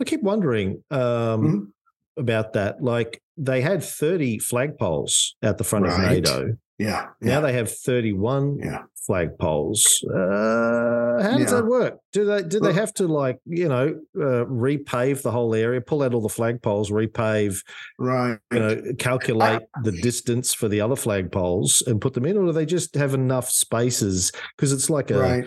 I 0.00 0.04
keep 0.04 0.22
wondering 0.22 0.82
um, 0.90 1.00
mm-hmm. 1.00 2.20
about 2.20 2.54
that. 2.54 2.82
Like 2.82 3.22
they 3.36 3.60
had 3.60 3.82
30 3.82 4.38
flagpoles 4.38 5.32
at 5.42 5.58
the 5.58 5.64
front 5.64 5.86
right. 5.86 5.94
of 5.94 6.10
NATO. 6.10 6.56
Yeah, 6.78 7.06
yeah. 7.22 7.34
Now 7.34 7.40
they 7.40 7.54
have 7.54 7.72
31 7.72 8.58
yeah. 8.58 8.82
flagpoles. 9.08 10.04
Uh, 10.04 11.22
how 11.22 11.38
does 11.38 11.50
yeah. 11.50 11.56
that 11.56 11.66
work? 11.66 11.98
Do 12.12 12.26
they 12.26 12.42
do 12.42 12.60
they 12.60 12.74
have 12.74 12.92
to 12.94 13.08
like 13.08 13.38
you 13.46 13.68
know 13.68 13.98
uh, 14.14 14.44
repave 14.44 15.22
the 15.22 15.30
whole 15.30 15.54
area, 15.54 15.80
pull 15.80 16.02
out 16.02 16.12
all 16.12 16.20
the 16.20 16.28
flagpoles, 16.28 16.90
repave, 16.90 17.64
right? 17.98 18.38
You 18.52 18.58
know, 18.58 18.82
calculate 18.98 19.62
the 19.84 19.92
distance 19.92 20.52
for 20.52 20.68
the 20.68 20.82
other 20.82 20.96
flagpoles 20.96 21.86
and 21.86 21.98
put 21.98 22.12
them 22.12 22.26
in, 22.26 22.36
or 22.36 22.44
do 22.44 22.52
they 22.52 22.66
just 22.66 22.94
have 22.94 23.14
enough 23.14 23.48
spaces? 23.48 24.30
Because 24.56 24.72
it's 24.72 24.90
like 24.90 25.10
a 25.10 25.18
right 25.18 25.46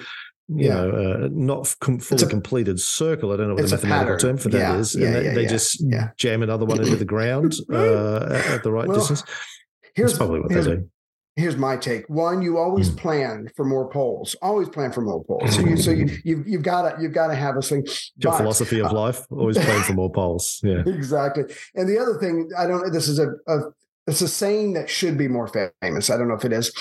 you 0.49 0.67
yeah. 0.67 0.73
know, 0.73 0.89
uh, 0.89 1.29
not 1.31 1.75
com- 1.79 1.99
fully 1.99 2.23
a, 2.23 2.27
completed 2.27 2.79
circle. 2.79 3.31
I 3.31 3.37
don't 3.37 3.49
know 3.49 3.55
what 3.55 3.65
the 3.65 3.71
mathematical 3.71 4.17
term 4.17 4.37
for 4.37 4.49
that 4.49 4.57
yeah. 4.57 4.77
is. 4.77 4.95
Yeah, 4.95 5.07
and 5.07 5.15
they, 5.15 5.33
they 5.35 5.45
just 5.45 5.83
jam 6.17 6.41
another 6.41 6.65
one 6.65 6.79
into 6.79 6.95
the 6.95 7.05
ground 7.05 7.55
uh, 7.71 8.41
at 8.47 8.63
the 8.63 8.71
right 8.71 8.87
well, 8.87 8.97
distance. 8.97 9.23
Here's 9.93 10.11
That's 10.11 10.17
probably 10.17 10.39
what 10.39 10.49
they 10.49 10.63
do. 10.63 10.89
Here's 11.35 11.55
my 11.55 11.77
take. 11.77 12.09
One, 12.09 12.41
you 12.41 12.57
always 12.57 12.89
mm. 12.89 12.97
plan 12.97 13.49
for 13.55 13.63
more 13.63 13.89
poles. 13.89 14.35
Always 14.41 14.67
plan 14.67 14.91
for 14.91 15.01
more 15.01 15.23
poles. 15.23 15.55
So 15.55 15.61
you, 15.61 15.77
so 15.77 15.91
you, 15.91 16.17
you've 16.25 16.47
you've 16.47 16.63
got 16.63 16.89
to 16.89 17.01
you've 17.01 17.13
got 17.13 17.27
to 17.27 17.35
have 17.35 17.55
a 17.55 17.61
thing. 17.61 17.85
Your 18.17 18.31
but, 18.31 18.37
philosophy 18.37 18.79
of 18.79 18.87
uh, 18.87 18.93
life 18.93 19.25
always 19.29 19.57
plan 19.57 19.83
for 19.83 19.93
more 19.93 20.11
poles. 20.11 20.59
Yeah, 20.63 20.83
exactly. 20.85 21.43
And 21.75 21.87
the 21.87 21.99
other 21.99 22.17
thing, 22.19 22.49
I 22.57 22.65
don't. 22.65 22.91
This 22.91 23.07
is 23.07 23.19
a, 23.19 23.33
a 23.47 23.59
it's 24.07 24.21
a 24.21 24.27
saying 24.27 24.73
that 24.73 24.89
should 24.89 25.17
be 25.17 25.27
more 25.27 25.47
famous. 25.47 26.09
I 26.09 26.17
don't 26.17 26.27
know 26.27 26.33
if 26.33 26.43
it 26.43 26.53
is. 26.53 26.73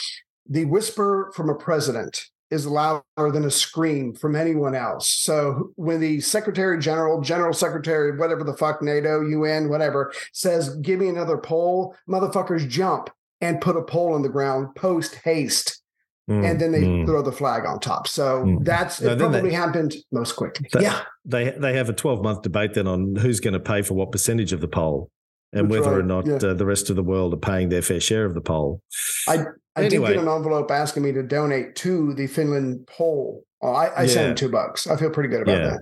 The 0.49 0.65
whisper 0.65 1.31
from 1.37 1.51
a 1.51 1.55
president 1.55 2.23
is 2.51 2.67
louder 2.67 3.03
than 3.17 3.45
a 3.45 3.51
scream 3.51 4.15
from 4.15 4.35
anyone 4.35 4.75
else. 4.75 5.09
So 5.09 5.73
when 5.77 6.01
the 6.01 6.21
Secretary 6.21 6.79
General, 6.79 7.21
General 7.21 7.53
Secretary, 7.53 8.17
whatever 8.17 8.45
the 8.45 8.57
fuck, 8.57 8.83
NATO, 8.83 9.21
UN, 9.21 9.69
whatever, 9.69 10.13
says, 10.33 10.77
give 10.77 11.01
me 11.01 11.09
another 11.09 11.39
pole, 11.39 11.95
motherfuckers 12.09 12.69
jump 12.69 13.11
and 13.41 13.61
put 13.61 13.77
a 13.77 13.83
pole 13.83 14.15
on 14.15 14.23
the 14.23 14.29
ground 14.29 14.75
post 14.75 15.17
haste. 15.17 15.83
Mm, 16.31 16.51
and 16.51 16.61
then 16.61 16.73
they 16.73 16.83
mm. 16.83 17.07
throw 17.07 17.23
the 17.23 17.33
flag 17.33 17.65
on 17.65 17.81
top. 17.81 18.07
So 18.07 18.45
mm. 18.45 18.63
that's 18.63 19.01
it 19.01 19.17
no, 19.17 19.17
probably 19.17 19.49
they, 19.49 19.57
happened 19.57 19.95
most 20.13 20.33
quickly. 20.33 20.69
They, 20.73 20.83
yeah. 20.83 21.01
They 21.25 21.51
they 21.53 21.73
have 21.75 21.89
a 21.89 21.95
12 21.95 22.23
month 22.23 22.43
debate 22.43 22.75
then 22.75 22.87
on 22.87 23.17
who's 23.17 23.41
going 23.41 23.55
to 23.55 23.61
pay 23.61 23.81
for 23.81 23.95
what 23.95 24.13
percentage 24.13 24.53
of 24.53 24.61
the 24.61 24.69
pole 24.69 25.11
and 25.53 25.71
that's 25.71 25.81
whether 25.81 25.97
right. 25.97 26.01
or 26.01 26.03
not 26.03 26.27
yeah. 26.27 26.37
uh, 26.37 26.55
the 26.55 26.67
rest 26.67 26.91
of 26.91 26.97
the 26.97 27.03
world 27.03 27.33
are 27.35 27.39
paying 27.39 27.69
their 27.69 27.83
fair 27.83 28.01
share 28.01 28.25
of 28.25 28.35
the 28.35 28.41
poll. 28.41 28.83
I 29.29 29.45
I 29.77 29.85
anyway. 29.85 30.09
did 30.09 30.15
get 30.17 30.23
an 30.25 30.29
envelope 30.29 30.71
asking 30.71 31.05
me 31.05 31.13
to 31.13 31.23
donate 31.23 31.77
to 31.77 32.15
the 32.15 32.27
Finland 32.27 32.87
poll. 32.87 33.45
Oh, 33.63 33.73
I, 33.73 33.87
I 33.87 34.03
yeah. 34.03 34.09
sent 34.09 34.39
two 34.39 34.49
bucks. 34.49 34.87
I 34.87 34.97
feel 34.97 35.11
pretty 35.11 35.29
good 35.29 35.43
about 35.43 35.61
yeah. 35.61 35.77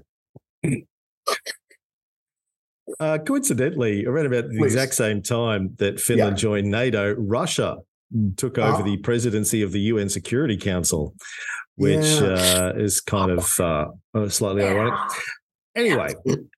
that. 0.63 0.83
Uh, 3.01 3.19
coincidentally, 3.19 4.07
around 4.07 4.27
about 4.27 4.49
the 4.49 4.59
Please. 4.59 4.75
exact 4.75 4.95
same 4.95 5.21
time 5.21 5.75
that 5.79 6.01
Finland 6.01 6.37
joined 6.37 6.71
NATO, 6.71 7.15
Russia 7.15 7.79
took 8.37 8.59
over 8.59 8.83
oh. 8.83 8.85
the 8.85 8.97
presidency 8.99 9.63
of 9.63 9.73
the 9.73 9.81
UN 9.81 10.09
Security 10.09 10.57
Council, 10.57 11.15
which 11.75 12.23
uh, 12.23 12.73
is 12.77 13.01
kind 13.01 13.33
of 13.33 13.61
uh, 13.61 13.87
slightly 14.29 14.65
ironic. 14.65 14.95
Anyway, 15.77 16.15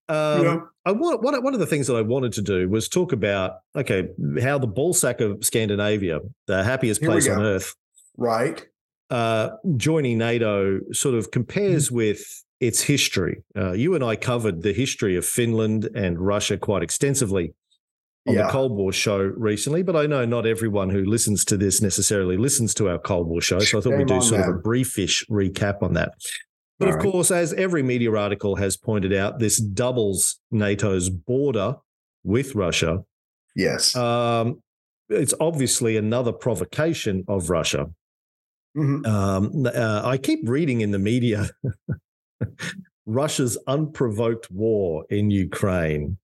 um. 0.08 0.68
I 0.88 0.92
want, 0.92 1.22
one, 1.22 1.42
one 1.42 1.52
of 1.52 1.60
the 1.60 1.66
things 1.66 1.86
that 1.88 1.96
I 1.96 2.00
wanted 2.00 2.32
to 2.32 2.42
do 2.42 2.66
was 2.66 2.88
talk 2.88 3.12
about 3.12 3.58
okay 3.76 4.08
how 4.40 4.58
the 4.58 4.66
ballsack 4.66 5.20
of 5.20 5.44
Scandinavia, 5.44 6.20
the 6.46 6.64
happiest 6.64 7.02
place 7.02 7.28
on 7.28 7.42
earth, 7.42 7.74
right, 8.16 8.66
uh, 9.10 9.50
joining 9.76 10.16
NATO, 10.16 10.80
sort 10.92 11.14
of 11.14 11.30
compares 11.30 11.88
mm-hmm. 11.88 11.96
with 11.96 12.44
its 12.60 12.80
history. 12.80 13.44
Uh, 13.54 13.72
you 13.72 13.94
and 13.96 14.02
I 14.02 14.16
covered 14.16 14.62
the 14.62 14.72
history 14.72 15.14
of 15.16 15.26
Finland 15.26 15.90
and 15.94 16.18
Russia 16.18 16.56
quite 16.56 16.82
extensively 16.82 17.52
on 18.26 18.34
yeah. 18.34 18.46
the 18.46 18.48
Cold 18.48 18.72
War 18.72 18.90
show 18.90 19.18
recently, 19.18 19.82
but 19.82 19.94
I 19.94 20.06
know 20.06 20.24
not 20.24 20.46
everyone 20.46 20.88
who 20.88 21.04
listens 21.04 21.44
to 21.46 21.58
this 21.58 21.82
necessarily 21.82 22.38
listens 22.38 22.72
to 22.74 22.88
our 22.88 22.98
Cold 22.98 23.26
War 23.26 23.42
show. 23.42 23.58
So 23.58 23.78
I 23.78 23.80
thought 23.82 23.98
we'd 23.98 24.06
do 24.06 24.22
sort 24.22 24.40
of 24.40 24.48
a 24.48 24.58
briefish 24.58 25.26
recap 25.30 25.82
on 25.82 25.92
that. 25.94 26.12
But 26.78 26.88
All 26.88 26.94
of 26.94 27.00
right. 27.00 27.12
course, 27.12 27.30
as 27.30 27.52
every 27.54 27.82
media 27.82 28.14
article 28.14 28.56
has 28.56 28.76
pointed 28.76 29.12
out, 29.12 29.38
this 29.38 29.58
doubles 29.58 30.40
NATO's 30.52 31.10
border 31.10 31.76
with 32.22 32.54
Russia. 32.54 33.02
Yes. 33.56 33.96
Um, 33.96 34.62
it's 35.08 35.34
obviously 35.40 35.96
another 35.96 36.32
provocation 36.32 37.24
of 37.26 37.50
Russia. 37.50 37.90
Mm-hmm. 38.76 39.06
Um, 39.06 39.66
uh, 39.66 40.02
I 40.04 40.18
keep 40.18 40.48
reading 40.48 40.82
in 40.82 40.92
the 40.92 40.98
media 40.98 41.48
Russia's 43.06 43.58
unprovoked 43.66 44.50
war 44.50 45.04
in 45.10 45.30
Ukraine. 45.30 46.18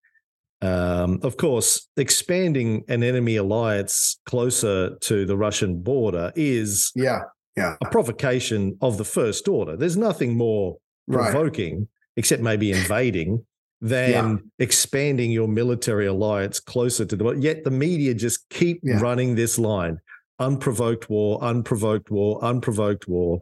Um, 0.60 1.18
of 1.22 1.36
course, 1.36 1.88
expanding 1.96 2.84
an 2.88 3.02
enemy 3.02 3.36
alliance 3.36 4.20
closer 4.26 4.96
to 4.96 5.26
the 5.26 5.36
Russian 5.36 5.82
border 5.82 6.32
is 6.36 6.92
yeah 6.94 7.20
yeah. 7.56 7.76
a 7.82 7.90
provocation 7.90 8.76
of 8.80 8.98
the 8.98 9.04
first 9.04 9.48
order. 9.48 9.76
There's 9.76 9.96
nothing 9.96 10.36
more 10.36 10.76
provoking, 11.10 11.78
right. 11.78 11.88
except 12.16 12.42
maybe 12.42 12.72
invading, 12.72 13.44
than 13.80 14.10
yeah. 14.10 14.36
expanding 14.58 15.30
your 15.30 15.48
military 15.48 16.06
alliance 16.06 16.60
closer 16.60 17.04
to 17.04 17.16
the. 17.16 17.32
Yet 17.32 17.64
the 17.64 17.70
media 17.70 18.14
just 18.14 18.48
keep 18.48 18.80
yeah. 18.82 18.98
running 19.00 19.34
this 19.34 19.58
line: 19.58 19.98
unprovoked 20.38 21.10
war, 21.10 21.42
unprovoked 21.42 22.10
war, 22.10 22.42
unprovoked 22.42 23.08
war. 23.08 23.40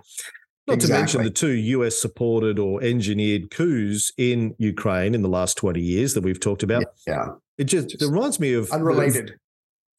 Not 0.68 0.74
exactly. 0.74 0.94
to 0.94 1.00
mention 1.00 1.22
the 1.24 1.30
two 1.30 1.52
US 1.78 1.98
supported 1.98 2.58
or 2.58 2.82
engineered 2.82 3.50
coups 3.50 4.12
in 4.16 4.54
Ukraine 4.58 5.12
in 5.12 5.22
the 5.22 5.28
last 5.28 5.56
20 5.56 5.80
years 5.80 6.14
that 6.14 6.22
we've 6.22 6.38
talked 6.38 6.62
about. 6.62 6.84
Yeah. 7.04 7.26
It 7.58 7.64
just, 7.64 7.90
just 7.90 8.02
it 8.02 8.06
reminds 8.08 8.38
me 8.38 8.54
of 8.54 8.70
unrelated 8.70 9.34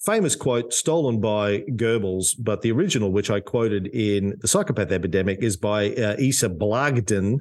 famous 0.06 0.36
quote 0.36 0.74
stolen 0.74 1.20
by 1.22 1.60
Goebbels, 1.76 2.36
but 2.38 2.62
the 2.62 2.72
original, 2.72 3.12
which 3.12 3.30
I 3.30 3.40
quoted 3.40 3.88
in 3.88 4.36
The 4.42 4.48
Psychopath 4.48 4.92
Epidemic, 4.92 5.40
is 5.42 5.58
by 5.58 5.92
uh, 5.96 6.16
Isa 6.20 6.50
Blagden 6.50 7.40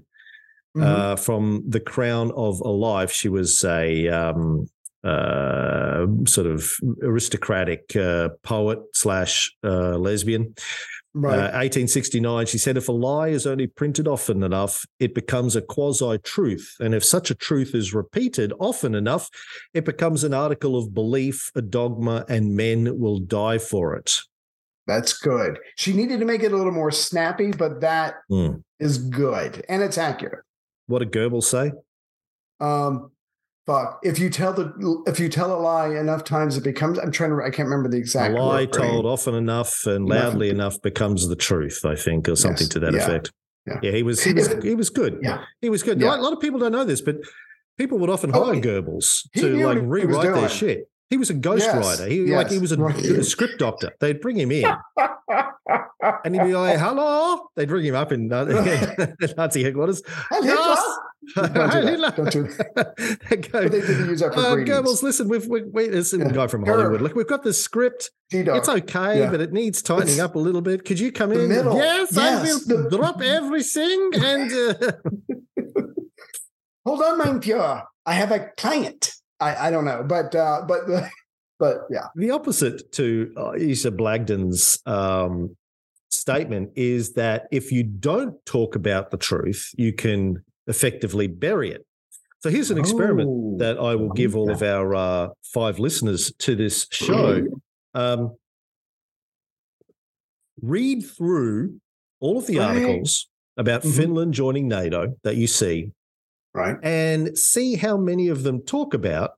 Mhm. 0.75 0.83
uh, 0.83 1.16
from 1.16 1.64
The 1.69 1.81
Crown 1.81 2.31
of 2.35 2.59
a 2.61 2.71
Life. 2.71 3.12
She 3.12 3.28
was 3.28 3.62
a 3.62 4.09
um, 4.09 4.71
uh, 5.04 6.07
sort 6.25 6.47
of 6.47 6.73
aristocratic 7.02 7.95
uh, 7.95 8.31
poet 8.42 8.78
slash 8.95 9.54
uh, 9.62 9.99
lesbian. 9.99 10.54
Right. 11.14 11.35
Uh, 11.38 11.52
1869, 11.61 12.47
she 12.47 12.59
said, 12.59 12.76
if 12.76 12.88
a 12.88 12.92
lie 12.92 13.28
is 13.28 13.47
only 13.47 13.66
printed 13.66 14.09
often 14.09 14.42
enough, 14.42 14.85
it 14.99 15.14
becomes 15.14 15.57
a 15.57 15.62
quasi 15.62 16.19
truth. 16.19 16.75
And 16.81 16.95
if 16.95 17.04
such 17.04 17.31
a 17.31 17.35
truth 17.35 17.75
is 17.75 17.95
repeated 17.95 18.52
often 18.59 18.95
enough, 18.95 19.28
it 19.75 19.85
becomes 19.85 20.25
an 20.25 20.35
article 20.35 20.76
of 20.76 20.95
belief, 20.95 21.50
a 21.54 21.62
dogma, 21.62 22.25
and 22.28 22.57
men 22.57 22.99
will 22.99 23.19
die 23.19 23.59
for 23.59 23.95
it. 23.95 24.19
That's 24.87 25.16
good. 25.16 25.59
She 25.76 25.92
needed 25.92 26.19
to 26.19 26.26
make 26.26 26.42
it 26.42 26.52
a 26.52 26.57
little 26.57 26.73
more 26.73 26.90
snappy, 26.90 27.52
but 27.52 27.81
that 27.83 28.16
is 28.81 28.97
Hmm. 28.97 29.11
good 29.11 29.64
and 29.69 29.83
it's 29.83 29.97
accurate. 29.99 30.45
What 30.87 30.99
did 30.99 31.12
Goebbels 31.12 31.45
say? 31.45 31.73
Um, 32.59 33.12
fuck. 33.66 34.00
If 34.02 34.19
you 34.19 34.31
tell 34.31 34.52
the 34.52 35.02
if 35.07 35.19
you 35.21 35.28
tell 35.28 35.52
a 35.54 35.61
lie 35.61 35.88
enough 35.97 36.25
times, 36.25 36.57
it 36.57 36.64
becomes. 36.64 36.99
I'm 36.99 37.11
trying 37.12 37.31
to. 37.31 37.37
I 37.45 37.50
can't 37.50 37.69
remember 37.69 37.88
the 37.88 37.99
exact. 37.99 38.35
a 38.35 38.42
lie 38.42 38.62
word, 38.62 38.76
right? 38.76 38.88
told 38.90 39.07
often 39.07 39.35
enough 39.35 39.87
and 39.87 40.09
loudly 40.09 40.49
enough 40.50 40.81
becomes 40.83 41.28
the 41.28 41.37
truth, 41.37 41.85
I 41.85 41.95
think, 41.97 42.28
or 42.28 42.37
something 42.37 42.64
Yes. 42.64 42.69
to 42.71 42.78
that 42.81 42.95
Yeah. 42.95 43.02
effect. 43.02 43.33
Yeah. 43.83 43.90
he 43.92 44.02
was 44.02 44.23
he 44.25 44.33
was 44.33 44.52
he 44.62 44.75
was 44.75 44.90
good. 44.90 45.19
Yeah. 45.23 45.45
He 45.61 45.71
was 45.71 45.83
good. 45.83 46.00
Yeah. 46.00 46.16
A 46.16 46.21
lot 46.21 46.33
of 46.33 46.40
people 46.40 46.59
don't 46.59 46.73
know 46.73 46.85
this, 46.85 47.00
but 47.00 47.16
people 47.78 47.99
would 47.99 48.11
often 48.11 48.31
Oh, 48.35 48.45
hire 48.47 48.54
he- 48.54 48.61
Goebbels 48.61 49.31
to 49.37 49.57
like 49.57 49.64
what 49.64 49.76
he 49.76 49.83
was 49.83 50.16
rewrite 50.16 50.35
their 50.35 50.49
shit. 50.49 50.88
He 51.11 51.16
was 51.19 51.31
a 51.31 51.35
ghostwriter. 51.35 52.09
he 52.09 52.35
like 52.35 52.50
he 52.50 52.59
was 52.59 52.73
a, 52.73 52.76
right. 52.78 52.97
a 52.97 53.23
script 53.23 53.59
doctor. 53.59 53.92
They'd 54.00 54.21
bring 54.21 54.38
him 54.38 54.50
in 54.50 54.64
and 56.25 56.35
he'd 56.35 56.45
be 56.45 56.55
like, 56.55 56.79
"Hello." 56.79 57.49
They'd 57.57 57.71
ring 57.71 57.85
him 57.85 57.95
up 57.95 58.13
in 58.13 58.29
Nazi 59.37 59.63
headquarters. 59.63 60.03
Hello. 60.31 60.47
Yes. 60.47 60.99
Don't 61.37 61.53
do 61.55 61.97
that. 61.99 62.17
Don't 62.17 62.33
do 62.33 62.43
that. 62.49 63.49
Go, 63.53 63.69
they 63.69 63.81
didn't 63.81 64.09
use 64.09 64.21
that 64.21 64.35
for 64.35 64.41
uh. 64.41 64.57
Goebbels, 64.57 65.05
listen, 65.05 65.29
we've 65.29 65.47
we, 65.47 65.63
we, 65.63 65.89
this 65.89 66.13
Yeah. 66.13 66.29
guy 66.31 66.49
from 66.49 66.67
Hollywood. 66.67 67.01
Look, 67.01 67.15
we've 67.15 67.29
got 67.29 67.45
the 67.45 67.53
script. 67.53 68.11
G-Dog. 68.33 68.57
It's 68.57 68.69
okay, 68.69 69.21
Yeah. 69.21 69.31
but 69.31 69.41
it 69.41 69.53
needs 69.53 69.83
tightening 69.83 70.15
It's- 70.15 70.21
up 70.25 70.35
a 70.35 70.39
little 70.41 70.63
bit. 70.63 70.85
Could 70.85 70.99
you 70.99 71.13
come 71.13 71.31
in? 71.33 71.49
middle. 71.49 71.77
Yes, 71.77 72.09
Yes. 72.17 72.69
I 72.69 72.75
will 72.75 72.89
drop 72.91 73.23
everything 73.23 74.11
and 74.17 74.53
uh, 74.53 74.93
Hold 76.85 77.03
on, 77.03 77.19
mein 77.19 77.41
Pure. 77.41 77.83
I 78.05 78.13
have 78.15 78.33
a 78.33 78.51
client. 78.57 79.13
I, 79.39 79.69
I 79.69 79.71
don't 79.71 79.85
know, 79.85 80.03
but 80.03 80.35
uh, 80.35 80.63
but 80.67 80.81
but 81.59 81.83
yeah. 81.91 82.07
the 82.17 82.31
opposite 82.33 82.91
to 82.93 83.33
uh, 83.37 83.55
Isa 83.57 83.93
Blagden's 83.93 84.79
um, 84.87 85.57
statement 86.12 86.71
is 86.76 87.14
that 87.14 87.47
if 87.50 87.73
you 87.73 87.83
don't 87.83 88.35
talk 88.47 88.75
about 88.76 89.11
the 89.11 89.16
truth, 89.16 89.71
you 89.76 89.92
can 89.92 90.45
effectively 90.66 91.26
bury 91.26 91.71
it. 91.71 91.85
So 92.40 92.50
here's 92.50 92.71
an 92.71 92.78
experiment 92.78 93.28
Oh, 93.31 93.57
that 93.59 93.78
I 93.78 93.95
will 93.95 94.11
give 94.12 94.35
all 94.37 94.50
of 94.50 94.62
our 94.62 94.95
uh, 94.95 95.28
five 95.45 95.78
listeners 95.78 96.33
to 96.40 96.54
this 96.57 96.87
show. 96.90 97.47
Um, 97.95 98.37
read 100.61 101.02
through 101.04 101.81
all 102.21 102.38
of 102.38 102.47
the 102.47 102.59
Right. 102.59 102.76
articles 102.83 103.28
about 103.57 103.83
Mhm. 103.83 103.97
Finland 103.97 104.35
joining 104.35 104.69
NATO 104.69 105.16
that 105.25 105.37
you 105.37 105.47
see 105.47 105.92
right. 106.54 106.76
and 106.83 107.37
see 107.37 107.75
how 107.76 107.97
many 107.97 108.28
of 108.28 108.42
them 108.42 108.61
talk 108.62 108.95
about 108.95 109.33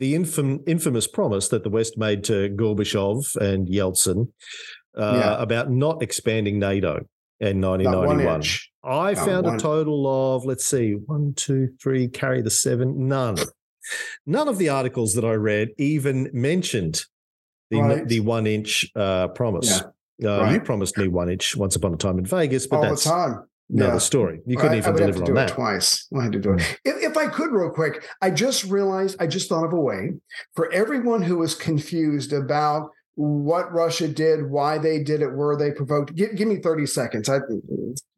the 0.00 0.14
infam- 0.14 0.62
infamous 0.66 1.06
promise 1.06 1.48
that 1.48 1.62
the 1.62 1.70
West 1.70 1.96
made 1.96 2.24
to 2.24 2.48
Gorbachev 2.50 3.36
and 3.36 3.68
Yeltsin 3.68 4.32
uh, 4.96 5.18
Yeah. 5.20 5.42
about 5.42 5.70
not 5.70 6.02
expanding 6.02 6.58
NATO 6.58 7.06
in 7.40 7.60
1991. 7.60 8.44
I 8.84 9.14
found 9.14 9.46
one. 9.46 9.56
a 9.56 9.58
total 9.58 10.06
of, 10.36 10.44
let's 10.44 10.64
see, 10.64 10.92
one, 10.92 11.34
two, 11.34 11.70
three, 11.82 12.08
carry 12.08 12.42
the 12.42 12.50
seven, 12.50 13.08
none. 13.08 13.36
None 14.26 14.48
of 14.48 14.58
the 14.58 14.68
articles 14.70 15.14
that 15.14 15.24
I 15.24 15.32
read 15.34 15.70
even 15.78 16.30
mentioned 16.32 17.04
the, 17.70 17.80
Right. 17.80 18.08
the 18.08 18.20
one 18.20 18.46
inch 18.46 18.90
uh, 18.94 19.28
promise. 19.28 19.82
Uh, 20.24 20.50
You 20.52 20.60
promised 20.60 20.96
me 20.96 21.08
one 21.08 21.28
inch 21.28 21.56
once 21.56 21.74
upon 21.76 21.92
a 21.92 21.96
time 21.96 22.18
in 22.18 22.24
Vegas, 22.26 22.66
but 22.66 22.76
All 22.76 22.82
the 22.82 22.88
that's 22.90 23.04
time. 23.04 23.44
another 23.70 23.92
Yeah. 23.94 23.98
story. 23.98 24.40
You 24.46 24.56
couldn't 24.56 24.72
I- 24.72 24.74
I 24.76 24.78
even 24.78 24.92
have 24.92 24.96
deliver 24.96 25.24
on 25.24 25.34
that. 25.34 25.50
It 25.50 25.54
twice. 25.54 26.06
I 26.16 26.22
had 26.22 26.32
to 26.32 26.38
do 26.38 26.52
it. 26.54 26.78
If, 26.84 27.02
if 27.10 27.16
I 27.16 27.26
could, 27.26 27.50
real 27.52 27.70
quick, 27.70 28.04
I 28.22 28.30
just 28.30 28.64
realized 28.64 29.16
I 29.18 29.26
just 29.26 29.48
thought 29.48 29.64
of 29.64 29.72
a 29.72 29.80
way 29.80 30.12
for 30.54 30.70
everyone 30.72 31.22
who 31.22 31.36
was 31.38 31.54
confused 31.54 32.32
about 32.32 32.90
what 33.16 33.72
Russia 33.72 34.08
did, 34.08 34.50
why 34.50 34.78
they 34.78 35.02
did 35.02 35.22
it, 35.22 35.34
where 35.34 35.56
they 35.56 35.70
provoked. 35.70 36.14
Give, 36.14 36.34
give 36.34 36.48
me 36.48 36.56
thirty 36.56 36.86
seconds. 36.86 37.28
I 37.28 37.38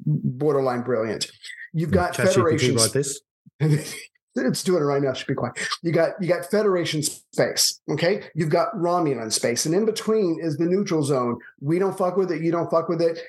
borderline 0.07 0.83
brilliant. 0.83 1.31
You've 1.73 1.91
got 1.91 2.15
ChatGPT 2.15 2.35
federations. 2.35 2.83
write 2.83 2.93
this. 2.93 3.21
it's 4.45 4.63
doing 4.63 4.83
it 4.83 4.87
right 4.87 5.03
now. 5.03 5.13
Should 5.13 5.27
be 5.27 5.35
quiet. 5.35 5.59
You 5.83 5.93
got 5.93 6.11
you 6.21 6.29
got 6.29 6.51
Federation 6.51 7.03
space. 7.03 7.81
Okay, 7.91 8.25
you've 8.35 8.51
got 8.51 8.75
Romulan 8.75 9.33
space, 9.33 9.67
and 9.67 9.75
in 9.75 9.87
between 9.87 10.39
is 10.41 10.57
the 10.57 10.67
neutral 10.67 11.03
zone. 11.03 11.39
We 11.61 11.79
don't 11.79 11.97
fuck 11.97 12.17
with 12.17 12.31
it. 12.31 12.43
You 12.43 12.53
don't 12.53 12.71
fuck 12.71 12.89
with 12.89 13.01
it. 13.01 13.21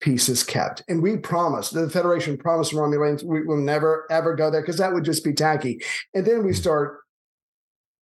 Peace 0.00 0.28
is 0.28 0.44
kept, 0.44 0.82
and 0.88 1.02
we 1.02 1.16
promise. 1.16 1.70
The 1.70 1.90
Federation 1.90 2.36
promised 2.36 2.72
Romulans 2.72 3.22
we 3.22 3.42
will 3.42 3.56
never 3.56 4.06
ever 4.10 4.34
go 4.34 4.50
there 4.50 4.60
because 4.60 4.78
that 4.78 4.92
would 4.92 5.04
just 5.04 5.24
be 5.24 5.32
tacky. 5.32 5.80
And 6.14 6.24
then 6.24 6.44
we 6.44 6.52
start 6.52 6.98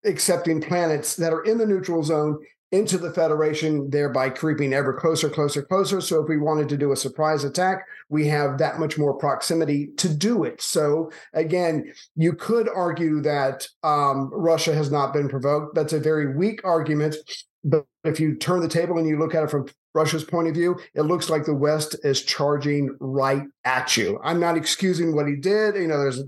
accepting 0.05 0.61
planets 0.61 1.17
that 1.17 1.33
are 1.33 1.43
in 1.43 1.57
the 1.59 1.67
neutral 1.67 2.03
zone 2.03 2.39
into 2.73 2.99
the 2.99 3.13
Federation, 3.13 3.89
thereby 3.91 4.29
creeping 4.31 4.73
ever 4.73 4.93
closer, 4.93 5.29
closer, 5.29 5.63
closer. 5.63 6.01
So 6.01 6.23
if 6.23 6.29
we 6.29 6.39
wanted 6.39 6.69
to 6.71 6.77
do 6.77 6.93
a 6.93 6.97
surprise 6.97 7.45
attack, 7.45 7.87
we 8.09 8.27
have 8.29 8.59
that 8.59 8.79
much 8.79 8.99
more 8.99 9.15
proximity 9.15 9.91
to 9.99 10.09
do 10.09 10.45
it. 10.45 10.61
So 10.61 11.11
again, 11.33 11.93
you 12.17 12.33
could 12.33 12.69
argue 12.69 13.21
that 13.23 13.69
um, 13.83 14.31
Russia 14.33 14.75
has 14.75 14.91
not 14.91 15.13
been 15.13 15.29
provoked. 15.29 15.75
That's 15.75 15.93
a 15.93 16.01
very 16.01 16.37
weak 16.37 16.61
argument. 16.65 17.17
But 17.63 17.87
if 18.03 18.21
you 18.21 18.35
turn 18.35 18.61
the 18.61 18.69
table 18.69 18.99
and 18.99 19.09
you 19.09 19.19
look 19.19 19.35
at 19.35 19.45
it 19.45 19.51
from 19.51 19.69
Russia's 19.95 20.25
point 20.25 20.49
of 20.49 20.55
view, 20.55 20.79
it 20.95 21.03
looks 21.03 21.31
like 21.31 21.45
the 21.45 21.55
West 21.55 21.97
is 22.03 22.23
charging 22.23 22.95
right 23.01 23.45
at 23.65 23.97
you. 23.97 24.21
I'm 24.23 24.41
not 24.41 24.57
excusing 24.57 25.15
what 25.15 25.29
he 25.29 25.37
did. 25.37 25.77
You 25.77 25.87
know, 25.87 25.99
there's 25.99 26.23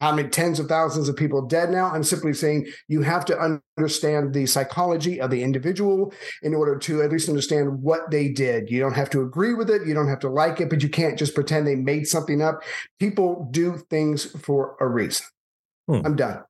how 0.00 0.14
many 0.14 0.28
tens 0.28 0.58
of 0.58 0.66
thousands 0.66 1.08
of 1.08 1.16
people 1.16 1.42
dead 1.42 1.70
now. 1.70 1.86
I'm 1.86 2.02
simply 2.02 2.34
saying 2.34 2.66
you 2.88 3.02
have 3.02 3.24
to 3.26 3.58
understand 3.78 4.34
the 4.34 4.46
psychology 4.46 5.20
of 5.20 5.30
the 5.30 5.42
individual 5.42 6.12
in 6.42 6.54
order 6.54 6.76
to 6.78 7.02
at 7.02 7.10
least 7.10 7.28
understand 7.28 7.82
what 7.82 8.10
they 8.10 8.28
did. 8.28 8.70
You 8.70 8.80
don't 8.80 8.94
have 8.94 9.10
to 9.10 9.22
agree 9.22 9.54
with 9.54 9.70
it, 9.70 9.86
you 9.86 9.94
don't 9.94 10.08
have 10.08 10.20
to 10.20 10.28
like 10.28 10.60
it, 10.60 10.68
but 10.68 10.82
you 10.82 10.88
can't 10.88 11.18
just 11.18 11.34
pretend 11.34 11.66
they 11.66 11.76
made 11.76 12.06
something 12.06 12.42
up. 12.42 12.62
People 12.98 13.48
do 13.50 13.78
things 13.90 14.24
for 14.42 14.76
a 14.80 14.86
reason. 14.86 15.26
Hmm. 15.88 16.00
I'm 16.04 16.16
done. 16.16 16.42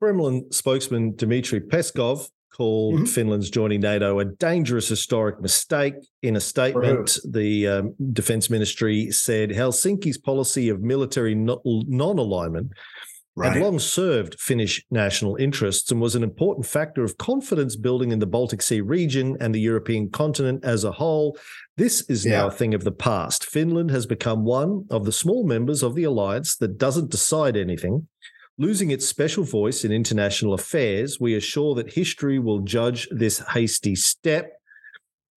Kremlin 0.00 0.50
spokesman 0.50 1.14
Dmitry 1.16 1.60
Peskov 1.60 2.28
called 2.56 3.00
Mhm. 3.00 3.08
Finland's 3.08 3.50
joining 3.50 3.80
NATO 3.80 4.18
a 4.20 4.24
dangerous 4.24 4.88
historic 4.88 5.40
mistake. 5.40 5.94
In 6.22 6.36
a 6.36 6.40
statement, 6.40 7.18
the 7.28 7.66
um, 7.66 7.94
defense 8.12 8.48
ministry 8.48 9.10
said 9.10 9.50
Helsinki's 9.50 10.18
policy 10.18 10.68
of 10.68 10.80
military 10.80 11.34
non-alignment 11.34 12.72
had 13.42 13.60
long 13.60 13.80
served 13.80 14.38
Finnish 14.38 14.84
national 14.92 15.34
interests 15.36 15.90
and 15.90 16.00
was 16.00 16.14
an 16.14 16.22
important 16.22 16.64
factor 16.64 17.02
of 17.02 17.18
confidence 17.18 17.74
building 17.74 18.12
in 18.12 18.20
the 18.20 18.26
Baltic 18.26 18.62
Sea 18.62 18.80
region 18.80 19.36
and 19.40 19.52
the 19.52 19.60
European 19.60 20.08
continent 20.08 20.64
as 20.64 20.84
a 20.84 20.92
whole. 20.92 21.36
This 21.76 22.08
is 22.08 22.24
now 22.24 22.46
a 22.46 22.52
thing 22.52 22.74
of 22.74 22.84
the 22.84 22.92
past. 22.92 23.44
Finland 23.44 23.90
has 23.90 24.06
become 24.06 24.44
one 24.44 24.84
of 24.88 25.04
the 25.04 25.10
small 25.12 25.44
members 25.44 25.82
of 25.82 25.96
the 25.96 26.04
alliance 26.04 26.56
that 26.58 26.78
doesn't 26.78 27.10
decide 27.10 27.56
anything. 27.56 28.06
Losing 28.56 28.90
its 28.90 29.08
special 29.08 29.42
voice 29.42 29.84
in 29.84 29.90
international 29.90 30.54
affairs, 30.54 31.18
we 31.18 31.34
are 31.34 31.40
sure 31.40 31.74
that 31.74 31.94
history 31.94 32.38
will 32.38 32.60
judge 32.60 33.08
this 33.10 33.40
hasty 33.40 33.96
step. 33.96 34.52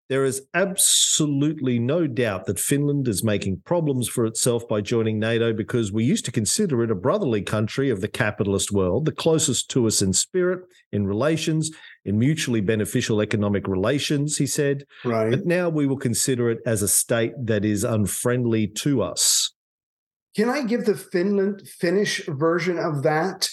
There 0.07 0.23
is 0.23 0.43
absolutely 0.53 1.79
no 1.79 2.05
doubt 2.07 2.45
that 2.45 2.59
Finland 2.59 3.07
is 3.07 3.23
making 3.23 3.61
problems 3.65 4.07
for 4.07 4.25
itself 4.25 4.67
by 4.67 4.81
joining 4.81 5.19
NATO 5.19 5.51
because 5.51 5.91
we 5.91 6.05
used 6.05 6.25
to 6.25 6.31
consider 6.31 6.83
it 6.83 6.91
a 6.91 6.95
brotherly 6.95 7.41
country 7.41 7.89
of 7.89 8.01
the 8.01 8.07
capitalist 8.07 8.71
world, 8.71 9.05
the 9.05 9.11
closest 9.11 9.69
to 9.71 9.87
us 9.87 10.01
in 10.01 10.13
spirit, 10.13 10.61
in 10.91 11.07
relations, 11.07 11.71
in 12.05 12.19
mutually 12.19 12.61
beneficial 12.61 13.19
economic 13.19 13.67
relations, 13.67 14.37
he 14.37 14.45
said. 14.45 14.85
Right. 15.03 15.31
But 15.31 15.45
now 15.45 15.69
we 15.69 15.87
will 15.87 15.97
consider 15.97 16.51
it 16.51 16.59
as 16.65 16.83
a 16.83 16.87
state 16.87 17.33
that 17.45 17.65
is 17.65 17.83
unfriendly 17.83 18.67
to 18.67 19.01
us. 19.01 19.46
Can 20.37 20.49
I 20.51 20.61
give 20.61 20.85
the 20.85 20.93
Finland 20.93 21.67
Finnish 21.67 22.23
version 22.27 22.77
of 22.77 23.01
that? 23.01 23.49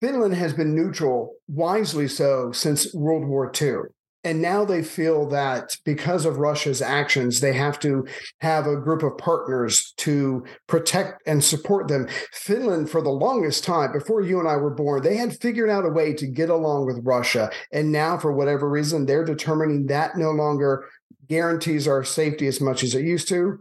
Finland 0.00 0.34
has 0.34 0.54
been 0.54 0.74
neutral, 0.74 1.34
wisely 1.46 2.08
so, 2.08 2.52
since 2.52 2.94
World 2.94 3.26
War 3.26 3.52
II. 3.60 3.90
And 4.24 4.40
now 4.40 4.64
they 4.64 4.82
feel 4.82 5.28
that 5.28 5.76
because 5.84 6.24
of 6.24 6.38
Russia's 6.38 6.80
actions, 6.80 7.40
they 7.40 7.52
have 7.52 7.78
to 7.80 8.06
have 8.40 8.66
a 8.66 8.78
group 8.78 9.02
of 9.02 9.18
partners 9.18 9.92
to 9.98 10.46
protect 10.68 11.20
and 11.26 11.44
support 11.44 11.88
them. 11.88 12.08
Finland, 12.32 12.88
for 12.88 13.02
the 13.02 13.10
longest 13.10 13.62
time, 13.64 13.92
before 13.92 14.22
you 14.22 14.40
and 14.40 14.48
I 14.48 14.56
were 14.56 14.74
born, 14.74 15.02
they 15.02 15.18
had 15.18 15.38
figured 15.38 15.68
out 15.68 15.84
a 15.84 15.90
way 15.90 16.14
to 16.14 16.26
get 16.26 16.48
along 16.48 16.86
with 16.86 17.04
Russia. 17.04 17.50
And 17.74 17.92
now, 17.92 18.16
for 18.16 18.32
whatever 18.32 18.70
reason, 18.70 19.04
they're 19.04 19.22
determining 19.22 19.88
that 19.88 20.16
no 20.16 20.30
longer 20.30 20.86
guarantees 21.28 21.86
our 21.86 22.04
safety 22.04 22.46
as 22.46 22.58
much 22.58 22.82
as 22.82 22.94
it 22.94 23.04
used 23.04 23.28
to. 23.28 23.58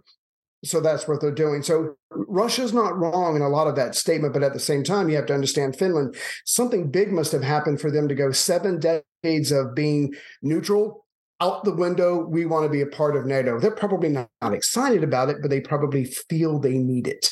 So 0.64 0.80
that's 0.80 1.08
what 1.08 1.20
they're 1.20 1.32
doing. 1.32 1.62
So 1.62 1.96
Russia's 2.12 2.74
not 2.74 2.98
wrong 2.98 3.36
in 3.36 3.42
a 3.42 3.50
lot 3.50 3.68
of 3.68 3.76
that 3.76 3.96
statement, 3.96 4.34
but 4.34 4.44
at 4.44 4.54
the 4.54 4.60
same 4.60 4.84
time, 4.84 5.10
you 5.10 5.16
have 5.18 5.26
to 5.26 5.34
understand 5.34 5.76
Finland. 5.76 6.16
Something 6.46 6.90
big 6.90 7.12
must 7.12 7.34
have 7.34 7.44
happened 7.44 7.82
for 7.82 7.92
them 7.92 8.08
to 8.08 8.16
go 8.16 8.32
seven 8.32 8.80
decades 8.80 9.52
of 9.52 9.76
being 9.76 10.14
neutral 10.42 11.06
out 11.42 11.66
the 11.66 11.76
window. 11.76 12.26
We 12.26 12.46
want 12.46 12.64
to 12.64 12.70
be 12.70 12.82
a 12.82 12.88
part 12.88 13.18
of 13.18 13.26
NATO. 13.26 13.60
They're 13.60 13.72
probably 13.72 14.10
not, 14.10 14.30
not 14.42 14.54
excited 14.54 15.04
about 15.04 15.30
it, 15.30 15.38
but 15.42 15.50
they 15.50 15.60
probably 15.60 16.06
feel 16.06 16.60
they 16.60 16.78
need 16.78 17.08
it. 17.08 17.30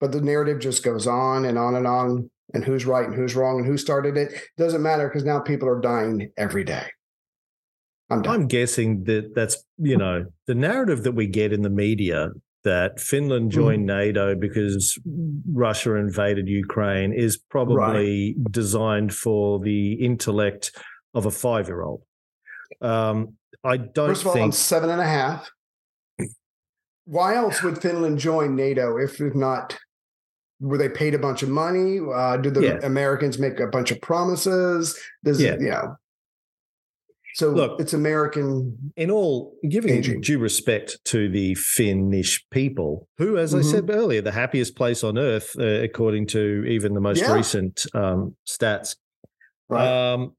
But 0.00 0.12
the 0.12 0.20
narrative 0.20 0.60
just 0.60 0.82
goes 0.82 1.06
on 1.06 1.46
and 1.46 1.56
on 1.56 1.76
and 1.76 1.86
on. 1.86 2.30
And 2.52 2.62
who's 2.62 2.84
right 2.84 3.06
and 3.06 3.14
who's 3.14 3.34
wrong 3.34 3.58
and 3.58 3.66
who 3.66 3.78
started 3.78 4.16
it 4.16 4.32
doesn't 4.58 4.82
matter 4.82 5.08
because 5.08 5.24
now 5.24 5.40
people 5.40 5.68
are 5.68 5.80
dying 5.80 6.30
every 6.36 6.62
day. 6.62 6.86
I'm. 8.10 8.24
I'm 8.28 8.46
guessing 8.46 9.04
that 9.04 9.34
that's 9.34 9.64
you 9.78 9.96
know 9.96 10.26
the 10.46 10.54
narrative 10.54 11.04
that 11.04 11.12
we 11.12 11.26
get 11.26 11.52
in 11.52 11.62
the 11.62 11.70
media 11.70 12.30
that 12.64 12.98
Finland 12.98 13.50
joined 13.50 13.84
mm. 13.84 13.94
NATO 13.96 14.34
because 14.34 14.98
Russia 15.50 15.94
invaded 15.94 16.48
Ukraine 16.48 17.12
is 17.12 17.36
probably 17.36 18.34
right. 18.36 18.52
designed 18.52 19.14
for 19.14 19.60
the 19.60 19.92
intellect 19.94 20.72
of 21.14 21.26
a 21.26 21.30
five 21.30 21.68
year 21.68 21.82
old. 21.82 22.02
Um, 22.80 23.34
I 23.62 23.76
don't 23.76 24.08
First 24.08 24.22
of 24.22 24.28
all, 24.28 24.32
think 24.32 24.44
I'm 24.44 24.52
seven 24.52 24.90
and 24.90 25.00
a 25.00 25.06
half. 25.06 25.50
Why 27.06 27.36
else 27.36 27.62
would 27.62 27.80
Finland 27.80 28.18
join 28.18 28.56
NATO 28.56 28.96
if 28.96 29.20
not? 29.20 29.78
Were 30.60 30.78
they 30.78 30.88
paid 30.88 31.14
a 31.14 31.18
bunch 31.18 31.42
of 31.42 31.50
money? 31.50 31.98
Uh, 32.00 32.38
did 32.38 32.54
the 32.54 32.62
yeah. 32.62 32.78
Americans 32.82 33.38
make 33.38 33.60
a 33.60 33.66
bunch 33.66 33.90
of 33.90 34.00
promises? 34.00 34.98
Does 35.22 35.40
yeah. 35.40 35.52
it, 35.52 35.60
you 35.60 35.70
know, 35.70 35.96
so 37.34 37.50
look, 37.50 37.80
it's 37.80 37.92
American. 37.92 38.92
In 38.96 39.10
all, 39.10 39.56
giving 39.68 39.98
aging. 39.98 40.20
due 40.20 40.38
respect 40.38 40.98
to 41.06 41.28
the 41.28 41.56
Finnish 41.56 42.44
people, 42.50 43.08
who, 43.18 43.38
as 43.38 43.50
mm-hmm. 43.50 43.68
I 43.68 43.70
said 43.72 43.90
earlier, 43.90 44.22
the 44.22 44.30
happiest 44.30 44.76
place 44.76 45.02
on 45.02 45.18
earth, 45.18 45.54
uh, 45.58 45.64
according 45.64 46.28
to 46.28 46.64
even 46.68 46.94
the 46.94 47.00
most 47.00 47.20
yeah. 47.20 47.32
recent 47.32 47.86
um, 47.92 48.36
stats. 48.46 48.94
Right. 49.68 50.12
Um, 50.12 50.36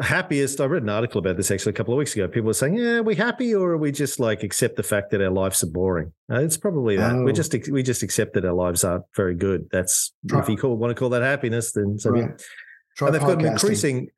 happiest. 0.00 0.58
I 0.62 0.64
read 0.64 0.84
an 0.84 0.88
article 0.88 1.18
about 1.18 1.36
this 1.36 1.50
actually 1.50 1.70
a 1.70 1.74
couple 1.74 1.92
of 1.92 1.98
weeks 1.98 2.14
ago. 2.14 2.28
People 2.28 2.46
were 2.46 2.54
saying, 2.54 2.76
"Yeah, 2.76 2.96
are 2.96 3.02
we 3.02 3.14
happy, 3.14 3.54
or 3.54 3.72
are 3.72 3.76
we 3.76 3.92
just 3.92 4.18
like 4.18 4.42
accept 4.42 4.76
the 4.76 4.82
fact 4.82 5.10
that 5.10 5.20
our 5.20 5.30
lives 5.30 5.62
are 5.62 5.68
boring?" 5.68 6.14
Uh, 6.32 6.40
it's 6.40 6.56
probably 6.56 6.96
that. 6.96 7.12
Oh. 7.12 7.24
We 7.24 7.34
just 7.34 7.54
we 7.68 7.82
just 7.82 8.02
accept 8.02 8.32
that 8.34 8.46
our 8.46 8.54
lives 8.54 8.84
aren't 8.84 9.04
very 9.14 9.34
good. 9.34 9.68
That's 9.70 10.14
Try. 10.30 10.40
if 10.40 10.48
you 10.48 10.56
call, 10.56 10.78
want 10.78 10.92
to 10.92 10.94
call 10.94 11.10
that 11.10 11.22
happiness, 11.22 11.72
then 11.72 11.98
so. 11.98 12.10
Right. 12.10 12.42
And 13.00 13.14
they've 13.14 13.20
got 13.20 13.40
an 13.40 13.46
increasing 13.46 14.08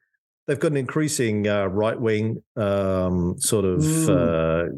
they've 0.47 0.59
got 0.61 0.71
an 0.71 0.77
increasing 0.77 1.49
uh, 1.49 1.67
right 1.67 2.01
wing 2.01 2.43
um, 2.57 3.37
sort 3.39 3.65
of 3.65 3.81
mm. 3.81 4.09
uh, 4.09 4.69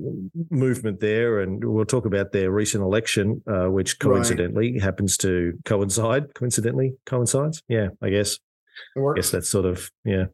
movement 0.51 1.01
there, 1.01 1.41
and 1.41 1.63
we'll 1.65 1.85
talk 1.85 2.07
about 2.07 2.33
their 2.33 2.51
recent 2.51 2.83
election, 2.83 3.43
uh, 3.47 3.67
which 3.67 3.99
coincidentally 3.99 4.73
right. 4.73 4.83
happens 4.83 5.17
to 5.19 5.53
coincide. 5.65 6.35
Coincidentally, 6.35 6.95
coincides. 7.07 7.63
Yeah, 7.69 7.89
I 8.03 8.11
guess. 8.11 8.39
I 8.97 9.15
guess 9.17 9.31
that's 9.31 9.49
sort 9.49 9.67
of 9.67 9.91
yeah. 10.05 10.27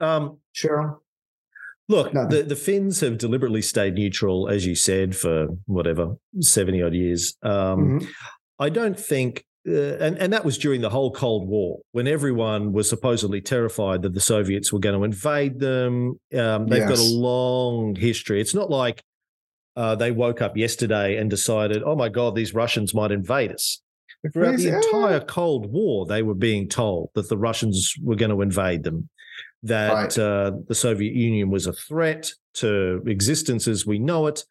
Um, 0.00 0.38
sure. 0.52 1.00
Look, 1.88 2.12
the, 2.12 2.44
the 2.46 2.56
Finns 2.56 3.00
have 3.00 3.16
deliberately 3.16 3.62
stayed 3.62 3.94
neutral, 3.94 4.48
as 4.48 4.66
you 4.66 4.74
said, 4.74 5.16
for 5.16 5.46
whatever 5.66 6.16
seventy 6.40 6.82
odd 6.82 6.94
years. 6.94 7.36
Um, 7.42 8.00
mm-hmm. 8.00 8.06
I 8.58 8.68
don't 8.70 8.98
think 8.98 9.44
uh, 9.68 9.96
and, 9.98 10.16
and 10.18 10.32
that 10.32 10.44
was 10.44 10.58
during 10.58 10.80
the 10.80 10.90
whole 10.90 11.10
Cold 11.10 11.48
War 11.48 11.78
when 11.92 12.06
everyone 12.06 12.72
was 12.72 12.88
supposedly 12.88 13.40
terrified 13.40 14.02
that 14.02 14.14
the 14.14 14.20
Soviets 14.20 14.72
were 14.72 14.78
going 14.78 14.96
to 14.96 15.04
invade 15.04 15.58
them. 15.58 16.20
Um, 16.36 16.66
they've 16.68 16.80
yes. 16.80 16.88
got 16.88 16.98
a 16.98 17.14
long 17.14 17.96
history. 17.96 18.40
It's 18.40 18.54
not 18.54 18.70
like 18.70 19.02
uh, 19.74 19.94
they 19.96 20.12
woke 20.12 20.40
up 20.40 20.56
yesterday 20.56 21.16
and 21.16 21.28
decided, 21.28 21.82
oh 21.84 21.96
my 21.96 22.08
God, 22.08 22.34
these 22.34 22.54
Russians 22.54 22.94
might 22.94 23.10
invade 23.10 23.52
us. 23.52 23.82
Throughout 24.32 24.56
the 24.56 24.74
entire 24.76 25.20
Cold 25.20 25.70
War, 25.70 26.06
they 26.06 26.22
were 26.22 26.34
being 26.34 26.68
told 26.68 27.10
that 27.14 27.28
the 27.28 27.36
Russians 27.36 27.94
were 28.02 28.16
going 28.16 28.30
to 28.30 28.42
invade 28.42 28.82
them, 28.82 29.08
that 29.62 29.92
right. 29.92 30.18
uh, 30.18 30.52
the 30.66 30.74
Soviet 30.74 31.14
Union 31.14 31.50
was 31.50 31.66
a 31.66 31.72
threat 31.72 32.30
to 32.54 33.02
existence 33.06 33.68
as 33.68 33.86
we 33.86 33.98
know 33.98 34.26
it. 34.26 34.44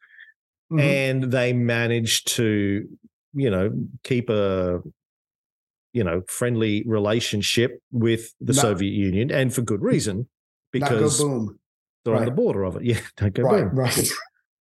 Mm-hmm. 0.72 0.80
And 0.80 1.24
they 1.32 1.54
managed 1.54 2.28
to, 2.36 2.88
you 3.34 3.50
know, 3.50 3.72
keep 4.04 4.30
a 4.30 4.82
you 5.96 6.04
know 6.04 6.22
friendly 6.28 6.84
relationship 6.86 7.80
with 7.92 8.34
the 8.42 8.54
not, 8.54 8.62
Soviet 8.62 8.92
Union, 8.92 9.32
and 9.32 9.54
for 9.54 9.62
good 9.62 9.82
reason, 9.92 10.28
because 10.72 11.18
they're 11.18 12.14
right. 12.14 12.20
on 12.20 12.26
the 12.26 12.32
border 12.32 12.64
of 12.64 12.76
it. 12.76 12.84
Yeah, 12.86 13.00
don't 13.18 13.34
go 13.34 13.44
right, 13.44 13.64
boom. 13.64 13.76
Right. 13.76 14.10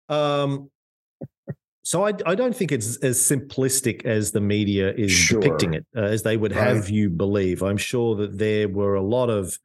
Um, 0.08 0.70
so 1.84 2.06
I, 2.06 2.14
I 2.26 2.36
don't 2.36 2.56
think 2.56 2.72
it's 2.72 2.98
as 2.98 3.18
simplistic 3.18 4.06
as 4.06 4.32
the 4.32 4.40
media 4.40 4.94
is 4.94 5.12
sure. 5.12 5.42
depicting 5.42 5.74
it, 5.74 5.86
uh, 5.98 6.04
as 6.04 6.24
they 6.24 6.38
would 6.38 6.56
right. 6.56 6.68
have 6.68 6.90
you 6.90 7.10
believe. 7.10 7.62
I'm 7.62 7.78
sure 7.78 8.16
that 8.16 8.38
there 8.38 8.70
were 8.70 8.96
a 8.96 9.02
lot 9.02 9.30
of 9.30 9.58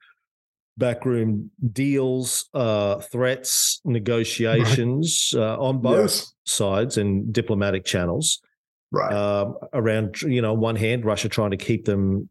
backroom 0.76 1.50
deals, 1.72 2.48
uh, 2.54 2.96
threats, 3.00 3.80
negotiations 3.84 5.32
right. 5.34 5.42
uh, 5.42 5.58
on 5.58 5.80
both 5.80 6.10
yes. 6.10 6.32
sides 6.44 6.96
and 6.96 7.32
diplomatic 7.32 7.84
channels 7.84 8.40
right. 8.90 9.12
uh, 9.12 9.52
around 9.72 10.20
you 10.22 10.42
know 10.42 10.54
one 10.54 10.76
hand 10.76 11.04
russia 11.04 11.28
trying 11.28 11.50
to 11.50 11.56
keep 11.56 11.84
them 11.84 12.28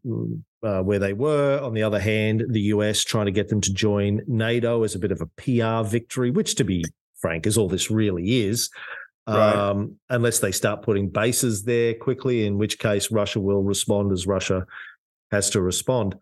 uh, 0.62 0.82
where 0.82 0.98
they 0.98 1.12
were. 1.12 1.60
On 1.60 1.74
the 1.74 1.82
other 1.82 2.00
hand 2.00 2.44
the 2.48 2.62
us 2.62 3.04
trying 3.04 3.26
to 3.26 3.32
get 3.32 3.48
them 3.48 3.60
to 3.60 3.72
join 3.72 4.22
nato 4.26 4.82
as 4.82 4.94
a 4.94 4.98
bit 4.98 5.12
of 5.12 5.20
a 5.20 5.26
pr 5.26 5.88
victory 5.88 6.30
which 6.30 6.54
to 6.56 6.64
be 6.64 6.84
frank 7.20 7.46
is 7.46 7.58
all 7.58 7.68
this 7.68 7.90
really 7.90 8.44
is. 8.44 8.70
Right. 9.26 9.54
um, 9.54 9.96
unless 10.08 10.38
they 10.38 10.52
start 10.52 10.80
putting 10.80 11.10
bases 11.10 11.64
there 11.64 11.92
quickly 11.92 12.46
in 12.46 12.56
which 12.56 12.78
case 12.78 13.10
russia 13.10 13.40
will 13.40 13.62
respond 13.62 14.10
as 14.10 14.26
russia 14.26 14.66
has 15.30 15.50
to 15.50 15.60
respond. 15.60 16.16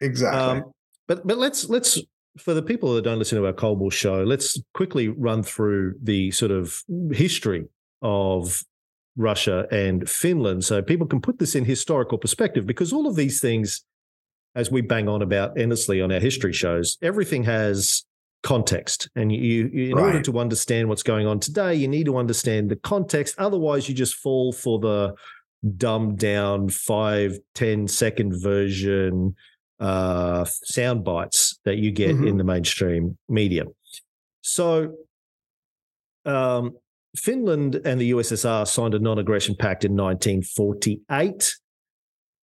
Exactly. 0.00 0.40
Um, 0.40 0.72
but 1.08 1.26
but 1.26 1.38
let's 1.38 1.68
let's 1.68 1.98
for 2.38 2.54
the 2.54 2.62
people 2.62 2.94
that 2.94 3.02
don't 3.02 3.18
listen 3.18 3.38
to 3.38 3.46
our 3.46 3.52
Cold 3.52 3.80
War 3.80 3.90
show, 3.90 4.22
let's 4.22 4.60
quickly 4.74 5.08
run 5.08 5.42
through 5.42 5.94
the 6.02 6.30
sort 6.30 6.52
of 6.52 6.82
history 7.12 7.66
of 8.02 8.62
Russia 9.16 9.66
and 9.70 10.08
Finland. 10.08 10.64
So 10.64 10.82
people 10.82 11.06
can 11.06 11.20
put 11.20 11.38
this 11.38 11.54
in 11.54 11.64
historical 11.64 12.18
perspective 12.18 12.66
because 12.66 12.92
all 12.92 13.06
of 13.06 13.16
these 13.16 13.40
things, 13.40 13.84
as 14.54 14.70
we 14.70 14.80
bang 14.80 15.08
on 15.08 15.22
about 15.22 15.58
endlessly 15.58 16.00
on 16.00 16.12
our 16.12 16.20
history 16.20 16.52
shows, 16.52 16.96
everything 17.02 17.44
has 17.44 18.04
context. 18.42 19.08
And 19.14 19.30
you, 19.32 19.70
you 19.72 19.90
in 19.90 19.96
right. 19.96 20.06
order 20.06 20.22
to 20.22 20.38
understand 20.38 20.88
what's 20.88 21.02
going 21.02 21.26
on 21.26 21.40
today, 21.40 21.74
you 21.74 21.88
need 21.88 22.06
to 22.06 22.16
understand 22.16 22.70
the 22.70 22.76
context. 22.76 23.34
Otherwise, 23.38 23.88
you 23.88 23.94
just 23.94 24.14
fall 24.14 24.52
for 24.52 24.78
the 24.78 25.14
dumbed 25.76 26.18
down 26.18 26.68
five, 26.68 27.38
10 27.54 27.88
second 27.88 28.40
version 28.40 29.34
uh, 29.78 30.44
sound 30.44 31.04
bites 31.04 31.58
that 31.64 31.76
you 31.76 31.90
get 31.90 32.14
mm-hmm. 32.14 32.28
in 32.28 32.36
the 32.36 32.44
mainstream 32.44 33.18
media. 33.28 33.64
So, 34.42 34.94
um, 36.24 36.76
Finland 37.16 37.80
and 37.84 38.00
the 38.00 38.12
USSR 38.12 38.66
signed 38.66 38.94
a 38.94 38.98
non 38.98 39.18
aggression 39.18 39.56
pact 39.56 39.84
in 39.84 39.92
1948, 39.92 41.56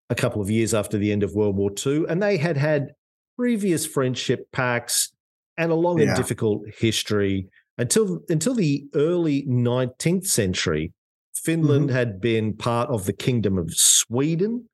a 0.09 0.15
couple 0.15 0.41
of 0.41 0.49
years 0.49 0.73
after 0.73 0.97
the 0.97 1.11
end 1.11 1.23
of 1.23 1.33
World 1.33 1.55
War 1.55 1.71
II. 1.85 2.05
And 2.09 2.21
they 2.21 2.37
had 2.37 2.57
had 2.57 2.93
previous 3.37 3.85
friendship 3.85 4.51
pacts 4.51 5.13
and 5.57 5.71
a 5.71 5.75
long 5.75 5.99
yeah. 5.99 6.07
and 6.07 6.17
difficult 6.17 6.63
history 6.77 7.47
until, 7.77 8.19
until 8.29 8.55
the 8.55 8.85
early 8.93 9.45
19th 9.45 10.27
century. 10.27 10.93
Finland 11.33 11.87
mm-hmm. 11.87 11.95
had 11.95 12.19
been 12.19 12.53
part 12.53 12.89
of 12.89 13.05
the 13.05 13.13
Kingdom 13.13 13.57
of 13.57 13.73
Sweden. 13.73 14.67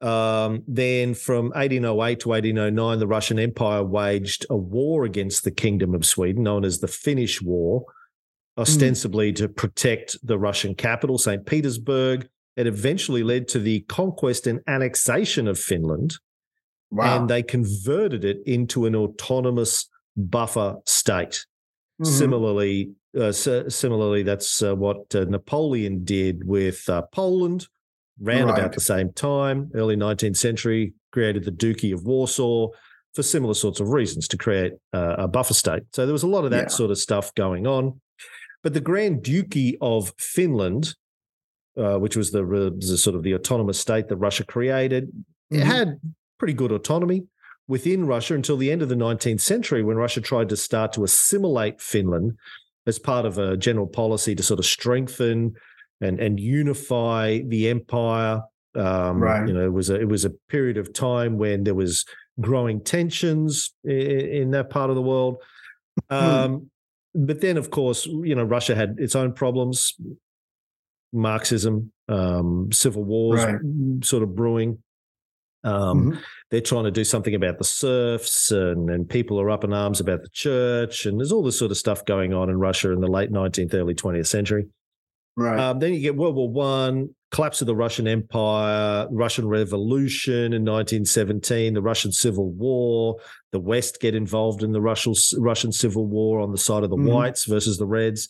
Um, 0.00 0.64
then 0.66 1.14
from 1.14 1.50
1808 1.50 2.20
to 2.20 2.28
1809, 2.30 2.98
the 2.98 3.06
Russian 3.06 3.38
Empire 3.38 3.84
waged 3.84 4.46
a 4.48 4.56
war 4.56 5.04
against 5.04 5.44
the 5.44 5.50
Kingdom 5.50 5.94
of 5.94 6.06
Sweden, 6.06 6.42
known 6.42 6.64
as 6.64 6.78
the 6.78 6.88
Finnish 6.88 7.42
War 7.42 7.84
ostensibly 8.58 9.32
mm. 9.32 9.36
to 9.36 9.48
protect 9.48 10.16
the 10.22 10.38
Russian 10.38 10.74
capital, 10.74 11.18
St. 11.18 11.44
Petersburg. 11.44 12.28
It 12.56 12.66
eventually 12.66 13.22
led 13.22 13.48
to 13.48 13.58
the 13.58 13.80
conquest 13.82 14.46
and 14.46 14.60
annexation 14.66 15.48
of 15.48 15.58
Finland. 15.58 16.18
Wow. 16.90 17.20
And 17.20 17.30
they 17.30 17.42
converted 17.42 18.24
it 18.24 18.42
into 18.44 18.84
an 18.84 18.94
autonomous 18.94 19.88
buffer 20.16 20.76
state. 20.84 21.46
Mm-hmm. 22.00 22.04
Similarly, 22.04 22.90
uh, 23.18 23.32
similarly, 23.32 24.22
that's 24.22 24.62
uh, 24.62 24.74
what 24.74 25.14
uh, 25.14 25.24
Napoleon 25.24 26.04
did 26.04 26.46
with 26.46 26.86
uh, 26.88 27.02
Poland, 27.12 27.66
ran 28.20 28.46
right. 28.46 28.58
about 28.58 28.72
the 28.72 28.80
same 28.80 29.12
time, 29.12 29.70
early 29.74 29.96
19th 29.96 30.36
century, 30.36 30.92
created 31.12 31.44
the 31.44 31.50
Duchy 31.50 31.92
of 31.92 32.04
Warsaw. 32.04 32.68
for 33.14 33.22
similar 33.22 33.52
sorts 33.52 33.78
of 33.78 33.90
reasons 33.90 34.26
to 34.28 34.38
create 34.38 34.72
uh, 34.94 35.16
a 35.18 35.28
buffer 35.28 35.52
state. 35.52 35.82
So 35.92 36.06
there 36.06 36.14
was 36.14 36.22
a 36.22 36.28
lot 36.28 36.44
of 36.44 36.50
that 36.50 36.64
Yeah. 36.64 36.68
sort 36.68 36.90
of 36.90 36.96
stuff 36.98 37.34
going 37.34 37.66
on. 37.66 38.00
But 38.62 38.74
the 38.74 38.80
Grand 38.80 39.22
Duchy 39.22 39.76
of 39.80 40.12
Finland, 40.18 40.94
uh, 41.76 41.98
which 41.98 42.16
was 42.16 42.30
the, 42.30 42.42
the 42.78 42.96
sort 42.96 43.16
of 43.16 43.22
the 43.22 43.34
autonomous 43.34 43.80
state 43.80 44.08
that 44.08 44.16
Russia 44.16 44.44
created, 44.44 45.08
it 45.50 45.58
Mhm. 45.60 45.64
had 45.64 46.00
pretty 46.38 46.54
good 46.54 46.72
autonomy 46.72 47.24
within 47.68 48.06
Russia 48.06 48.34
until 48.34 48.56
the 48.56 48.70
end 48.70 48.82
of 48.82 48.88
the 48.88 48.96
19th 48.96 49.40
century 49.40 49.82
when 49.82 49.96
Russia 49.96 50.20
tried 50.20 50.48
to 50.48 50.56
start 50.56 50.92
to 50.92 51.04
assimilate 51.04 51.80
Finland 51.80 52.32
as 52.86 52.98
part 52.98 53.24
of 53.24 53.38
a 53.38 53.56
general 53.56 53.86
policy 53.86 54.34
to 54.34 54.42
sort 54.42 54.58
of 54.58 54.66
strengthen 54.66 55.54
and, 56.00 56.18
and 56.20 56.40
unify 56.40 57.38
the 57.46 57.68
empire. 57.68 58.42
Um, 58.74 59.22
Right. 59.22 59.46
You 59.46 59.54
know, 59.54 59.64
it 59.66 59.72
was 59.72 59.90
a 59.90 60.00
it 60.00 60.08
was 60.08 60.24
a 60.24 60.30
period 60.48 60.76
of 60.78 60.92
time 60.92 61.36
when 61.38 61.64
there 61.64 61.74
was 61.74 62.04
growing 62.40 62.80
tensions 62.82 63.72
in, 63.84 64.00
in 64.40 64.50
that 64.52 64.70
part 64.70 64.90
of 64.90 64.96
the 64.96 65.02
world. 65.02 65.36
Hmm. 66.10 66.16
Um, 66.16 66.70
but 67.14 67.40
then, 67.40 67.56
of 67.56 67.70
course, 67.70 68.06
you 68.06 68.34
know, 68.34 68.44
Russia 68.44 68.74
had 68.74 68.96
its 68.98 69.14
own 69.14 69.32
problems, 69.32 69.94
Marxism, 71.12 71.92
um, 72.08 72.70
civil 72.72 73.04
wars 73.04 73.44
Right. 73.44 73.60
sort 74.02 74.22
of 74.22 74.34
brewing. 74.34 74.82
Um, 75.64 76.12
Mhm. 76.12 76.18
They're 76.50 76.60
trying 76.60 76.84
to 76.84 76.90
do 76.90 77.04
something 77.04 77.34
about 77.34 77.58
the 77.58 77.64
serfs, 77.64 78.50
and, 78.50 78.90
and 78.90 79.08
people 79.08 79.40
are 79.40 79.50
up 79.50 79.62
in 79.64 79.72
arms 79.72 80.00
about 80.00 80.22
the 80.22 80.28
church, 80.32 81.06
and 81.06 81.18
there's 81.18 81.30
all 81.32 81.42
this 81.42 81.58
sort 81.58 81.70
of 81.70 81.76
stuff 81.76 82.04
going 82.04 82.32
on 82.34 82.50
in 82.50 82.58
Russia 82.58 82.90
in 82.92 83.00
the 83.00 83.06
late 83.06 83.30
19th, 83.30 83.72
early 83.74 83.94
20th 83.94 84.26
century. 84.26 84.66
Right. 85.36 85.58
Um, 85.58 85.78
then 85.78 85.94
you 85.94 86.00
get 86.00 86.16
World 86.16 86.36
War 86.36 86.50
One, 86.50 87.14
collapse 87.30 87.60
of 87.62 87.66
the 87.66 87.74
Russian 87.74 88.06
Empire, 88.06 89.08
Russian 89.10 89.48
Revolution 89.48 90.52
in 90.52 90.62
1917, 90.64 91.72
the 91.74 91.80
Russian 91.82 92.12
Civil 92.12 92.50
War. 92.50 93.16
The 93.52 93.60
West 93.60 94.00
get 94.00 94.14
involved 94.14 94.62
in 94.62 94.72
the 94.72 94.80
Russian 94.80 95.14
Russian 95.38 95.72
Civil 95.72 96.06
War 96.06 96.40
on 96.40 96.52
the 96.52 96.58
side 96.58 96.84
of 96.84 96.90
the 96.90 96.96
Mhm. 96.96 97.12
whites 97.12 97.44
versus 97.46 97.78
the 97.78 97.86
Reds. 97.86 98.28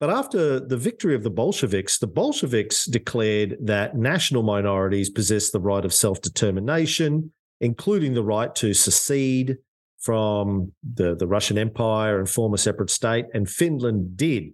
But 0.00 0.10
after 0.10 0.60
the 0.60 0.76
victory 0.76 1.14
of 1.14 1.22
the 1.22 1.30
Bolsheviks, 1.30 1.98
the 1.98 2.06
Bolsheviks 2.06 2.84
declared 2.84 3.56
that 3.60 3.96
national 3.96 4.42
minorities 4.42 5.08
possess 5.08 5.50
the 5.50 5.60
right 5.60 5.84
of 5.84 5.94
self 5.94 6.20
determination, 6.20 7.32
including 7.60 8.14
the 8.14 8.22
right 8.24 8.54
to 8.56 8.74
secede 8.74 9.56
from 10.00 10.72
the, 10.82 11.14
the 11.16 11.26
Russian 11.26 11.56
Empire 11.58 12.18
and 12.18 12.28
form 12.28 12.52
a 12.54 12.58
separate 12.58 12.90
state. 12.90 13.26
And 13.34 13.48
Finland 13.48 14.16
did. 14.16 14.52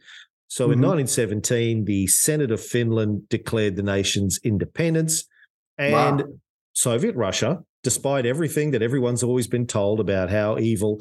So 0.50 0.72
in 0.72 0.78
Mhm. 0.80 0.82
1917, 0.82 1.84
the 1.84 2.08
Senate 2.08 2.50
of 2.50 2.60
Finland 2.60 3.28
declared 3.28 3.76
the 3.76 3.84
nation's 3.84 4.40
independence. 4.42 5.24
And 5.78 6.20
Wow. 6.22 6.28
Soviet 6.74 7.14
Russia, 7.14 7.62
despite 7.84 8.26
everything 8.26 8.72
that 8.72 8.82
everyone's 8.82 9.22
always 9.22 9.46
been 9.46 9.66
told 9.66 10.00
about 10.00 10.28
how 10.28 10.58
evil 10.58 11.00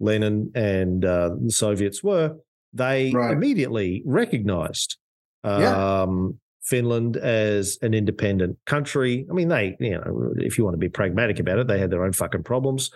Lenin 0.00 0.50
and 0.54 1.04
uh, 1.04 1.30
the 1.42 1.50
Soviets 1.50 2.04
were, 2.04 2.36
they 2.74 3.10
Right. 3.10 3.32
immediately 3.32 4.02
recognized 4.04 4.98
Yeah. 5.44 6.02
um, 6.02 6.38
Finland 6.62 7.16
as 7.16 7.78
an 7.80 7.94
independent 7.94 8.58
country. 8.66 9.26
I 9.30 9.32
mean, 9.32 9.48
they, 9.48 9.76
you 9.80 9.92
know, 9.92 10.32
if 10.36 10.58
you 10.58 10.64
want 10.64 10.74
to 10.74 10.78
be 10.78 10.90
pragmatic 10.90 11.40
about 11.40 11.58
it, 11.58 11.66
they 11.68 11.78
had 11.78 11.90
their 11.90 12.04
own 12.04 12.12
fucking 12.12 12.42
problems. 12.42 12.90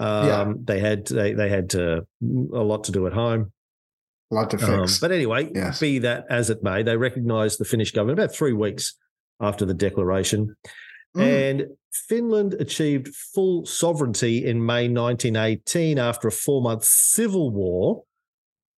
Um, 0.00 0.26
Yeah. 0.26 0.52
They 0.64 0.80
had 0.80 1.06
they, 1.06 1.32
they 1.32 1.48
had 1.48 1.70
to, 1.70 2.04
a 2.52 2.64
lot 2.64 2.82
to 2.84 2.92
do 2.92 3.06
at 3.06 3.12
home. 3.12 3.52
A 4.34 4.40
lot 4.40 4.50
to 4.50 4.56
Um, 4.72 4.86
but 5.00 5.12
anyway, 5.12 5.50
Yes. 5.54 5.80
be 5.80 5.98
that 6.00 6.26
as 6.28 6.50
it 6.50 6.62
may, 6.62 6.82
they 6.82 6.96
recognised 6.96 7.58
the 7.58 7.64
Finnish 7.64 7.92
government 7.92 8.18
about 8.18 8.34
three 8.34 8.52
weeks 8.52 8.94
after 9.40 9.64
the 9.64 9.74
declaration. 9.74 10.56
Mm. 11.16 11.22
And 11.22 11.66
Finland 12.08 12.54
achieved 12.54 13.08
full 13.08 13.64
sovereignty 13.66 14.44
in 14.44 14.64
May 14.64 14.88
1918 14.88 15.98
after 15.98 16.28
a 16.28 16.32
four 16.32 16.60
month 16.60 16.84
civil 16.84 17.50
war, 17.50 18.02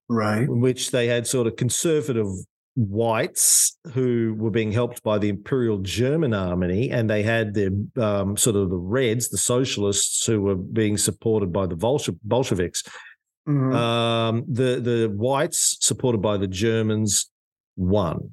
right. 0.09 0.43
in 0.43 0.61
which 0.61 0.91
they 0.91 1.07
had 1.07 1.27
sort 1.27 1.47
of 1.47 1.57
conservative 1.57 2.27
whites 2.75 3.79
who 3.95 4.35
were 4.39 4.51
being 4.51 4.71
helped 4.71 5.03
by 5.03 5.17
the 5.19 5.31
Imperial 5.31 5.79
German 5.79 6.35
army, 6.35 6.91
and 6.91 7.09
they 7.09 7.23
had 7.23 7.55
the 7.55 7.89
um, 7.97 8.37
sort 8.37 8.55
of 8.55 8.69
the 8.69 8.77
Reds, 8.77 9.31
the 9.31 9.39
socialists, 9.39 10.27
who 10.27 10.43
were 10.43 10.57
being 10.57 10.99
supported 10.99 11.53
by 11.55 11.67
the 11.67 11.75
Bolshe- 11.75 12.19
Bolsheviks. 12.23 12.83
Mhm. 13.49 13.75
Um, 13.75 14.45
the 14.49 14.81
the 14.81 15.13
whites, 15.15 15.77
supported 15.81 16.21
by 16.23 16.37
the 16.37 16.49
Germans, 16.49 17.31
won. 17.77 18.33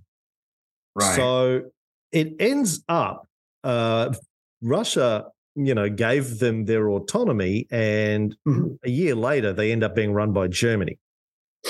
right. 0.95 1.15
So 1.15 1.71
it 2.11 2.35
ends 2.39 2.83
up 2.87 3.27
uh, 3.63 4.13
Russia, 4.61 5.25
you 5.55 5.73
know, 5.75 5.89
gave 5.89 6.39
them 6.39 6.65
their 6.65 6.89
autonomy, 6.89 7.67
and 7.71 8.35
Mhm. 8.47 8.77
a 8.83 8.89
year 8.89 9.15
later 9.15 9.53
they 9.53 9.71
end 9.71 9.83
up 9.83 9.95
being 9.95 10.13
run 10.13 10.33
by 10.33 10.47
Germany, 10.47 10.97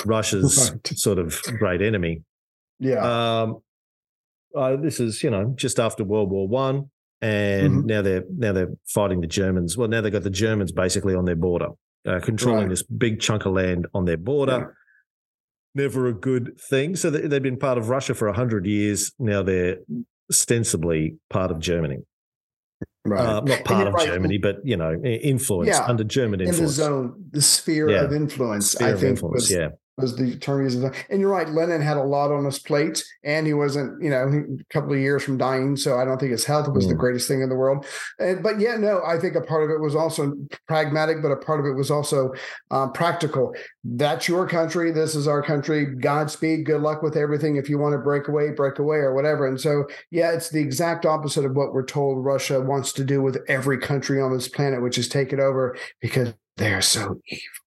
Russia's 0.06 0.72
Right. 0.74 0.88
sort 0.98 1.20
of 1.20 1.42
great 1.60 1.82
enemy. 1.82 2.24
yeah. 2.80 3.42
Um, 3.44 3.60
uh, 4.56 4.76
this 4.78 5.00
is 5.00 5.22
you 5.24 5.30
know 5.30 5.54
just 5.56 5.80
after 5.80 6.04
World 6.04 6.30
War 6.32 6.48
One, 6.48 6.90
and 7.22 7.84
Mhm. 7.84 7.86
now 7.86 8.02
they're 8.02 8.24
now 8.30 8.54
they're 8.54 8.74
fighting 8.88 9.22
the 9.22 9.28
Germans. 9.28 9.78
Well, 9.78 9.88
now 9.88 10.02
they've 10.02 10.12
got 10.12 10.24
the 10.24 10.30
Germans 10.30 10.72
basically 10.72 11.16
on 11.16 11.26
their 11.26 11.36
border, 11.36 11.70
uh, 12.08 12.20
controlling 12.22 12.62
Right. 12.64 12.70
this 12.70 12.84
big 12.84 13.20
chunk 13.20 13.46
of 13.46 13.54
land 13.54 13.88
on 13.94 14.06
their 14.06 14.18
border. 14.18 14.76
Never 15.76 16.08
a 16.08 16.14
good 16.14 16.60
thing. 16.70 16.96
So 16.96 17.10
they, 17.10 17.22
they've 17.28 17.42
been 17.42 17.58
part 17.58 17.78
of 17.80 17.90
Russia 17.90 18.14
for 18.14 18.32
hundred 18.32 18.66
years. 18.66 19.12
Now 19.18 19.42
they're 19.42 19.78
ostensibly 20.30 21.18
part 21.30 21.50
of 21.52 21.60
Germany. 21.60 21.98
right. 23.06 23.20
Uh, 23.20 23.42
not 23.42 23.64
part 23.66 23.88
of 23.88 23.94
right. 23.96 24.06
Germany, 24.08 24.38
but 24.38 24.58
you 24.64 24.78
know, 24.78 24.94
influence 25.04 25.70
Yeah. 25.70 25.86
under 25.86 26.04
German 26.04 26.42
in 26.42 26.46
the 26.46 26.52
influence. 26.52 26.74
zone, 26.74 27.26
the 27.32 27.42
sphere 27.42 27.90
Yeah. 27.90 28.04
of 28.04 28.14
influence, 28.14 28.72
Sphere 28.72 28.88
I 28.88 28.92
think 28.92 29.04
influence, 29.12 29.44
was, 29.44 29.52
yeah. 29.52 29.70
Was 29.98 30.16
the 30.16 30.26
used. 30.26 30.84
And 31.10 31.22
you're 31.22 31.30
right, 31.30 31.48
Lenin 31.48 31.82
had 31.82 31.98
a 31.98 32.04
lot 32.04 32.32
on 32.32 32.46
his 32.46 32.60
plate, 32.60 33.04
and 33.24 33.46
he 33.46 33.54
wasn't, 33.54 34.02
you 34.02 34.10
know, 34.10 34.28
a 34.60 34.74
couple 34.74 34.94
of 34.94 35.00
years 35.00 35.24
from 35.24 35.38
dying. 35.38 35.76
So 35.76 36.00
I 36.00 36.06
don't 36.06 36.20
think 36.20 36.32
his 36.32 36.46
health 36.46 36.68
was 36.70 36.88
the 36.88 36.96
Mm. 36.96 37.00
greatest 37.00 37.28
thing 37.28 37.42
in 37.42 37.50
the 37.50 37.56
world. 37.56 37.86
And, 38.20 38.42
but 38.42 38.60
yeah, 38.60 38.76
no, 38.76 39.02
I 39.06 39.20
think 39.20 39.36
a 39.36 39.42
part 39.42 39.64
of 39.64 39.70
it 39.70 39.80
was 39.80 39.96
also 39.96 40.34
pragmatic, 40.68 41.22
but 41.22 41.32
a 41.32 41.36
part 41.36 41.60
of 41.60 41.66
it 41.66 41.74
was 41.74 41.92
also 41.92 42.32
um, 42.72 42.92
practical. 42.92 43.54
That's 43.84 44.28
your 44.28 44.48
country. 44.48 44.92
This 44.92 45.14
is 45.16 45.28
our 45.28 45.44
country. 45.44 45.86
Godspeed. 45.86 46.66
Good 46.66 46.82
luck 46.82 47.04
with 47.04 47.16
everything. 47.16 47.58
If 47.58 47.70
you 47.70 47.78
want 47.78 47.94
to 47.94 48.00
break 48.00 48.28
away, 48.28 48.50
break 48.52 48.80
away, 48.80 48.98
or 48.98 49.14
whatever. 49.14 49.48
And 49.48 49.60
so, 49.60 49.86
yeah, 50.10 50.32
it's 50.32 50.50
the 50.50 50.62
exact 50.62 51.06
opposite 51.06 51.46
of 51.46 51.56
what 51.56 51.74
we're 51.74 51.86
told 51.86 52.26
Russia 52.26 52.60
wants 52.62 52.94
to 52.94 53.04
do 53.04 53.22
with 53.22 53.38
every 53.48 53.78
country 53.78 54.20
on 54.22 54.34
this 54.34 54.48
planet, 54.48 54.82
which 54.82 54.98
is 54.98 55.08
take 55.08 55.34
it 55.34 55.40
over 55.40 55.78
because 56.02 56.34
they're 56.58 56.82
so 56.82 57.20
evil. 57.28 57.63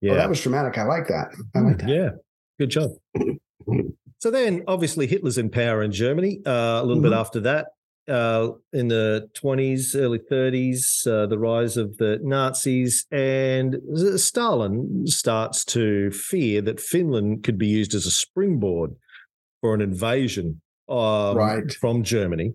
Yeah. 0.00 0.12
Oh, 0.12 0.14
that 0.16 0.28
was 0.28 0.40
dramatic. 0.40 0.78
I 0.78 0.84
like 0.84 1.08
that. 1.08 1.28
I 1.54 1.60
like 1.60 1.78
that. 1.78 1.88
Yeah, 1.88 2.10
good 2.58 2.70
job. 2.70 2.90
so 4.18 4.30
then, 4.30 4.62
obviously, 4.66 5.06
Hitler's 5.06 5.38
in 5.38 5.50
power 5.50 5.82
in 5.82 5.92
Germany. 5.92 6.40
Uh, 6.46 6.80
a 6.82 6.84
little 6.84 7.02
bit 7.02 7.12
Mhm. 7.12 7.16
after 7.20 7.40
that, 7.40 7.66
uh, 8.08 8.50
in 8.72 8.88
the 8.88 9.28
twenties, 9.34 9.94
early 9.96 10.18
thirties, 10.18 11.06
uh, 11.10 11.26
the 11.26 11.38
rise 11.38 11.76
of 11.76 11.96
the 11.96 12.18
Nazis, 12.22 13.06
and 13.10 13.76
Stalin 14.16 15.06
starts 15.06 15.64
to 15.66 16.10
fear 16.10 16.60
that 16.62 16.80
Finland 16.80 17.42
could 17.44 17.58
be 17.58 17.66
used 17.68 17.94
as 17.94 18.06
a 18.06 18.10
springboard 18.10 18.94
for 19.60 19.74
an 19.74 19.80
invasion 19.80 20.60
um, 20.88 21.36
Right. 21.38 21.72
from 21.72 22.02
Germany. 22.02 22.52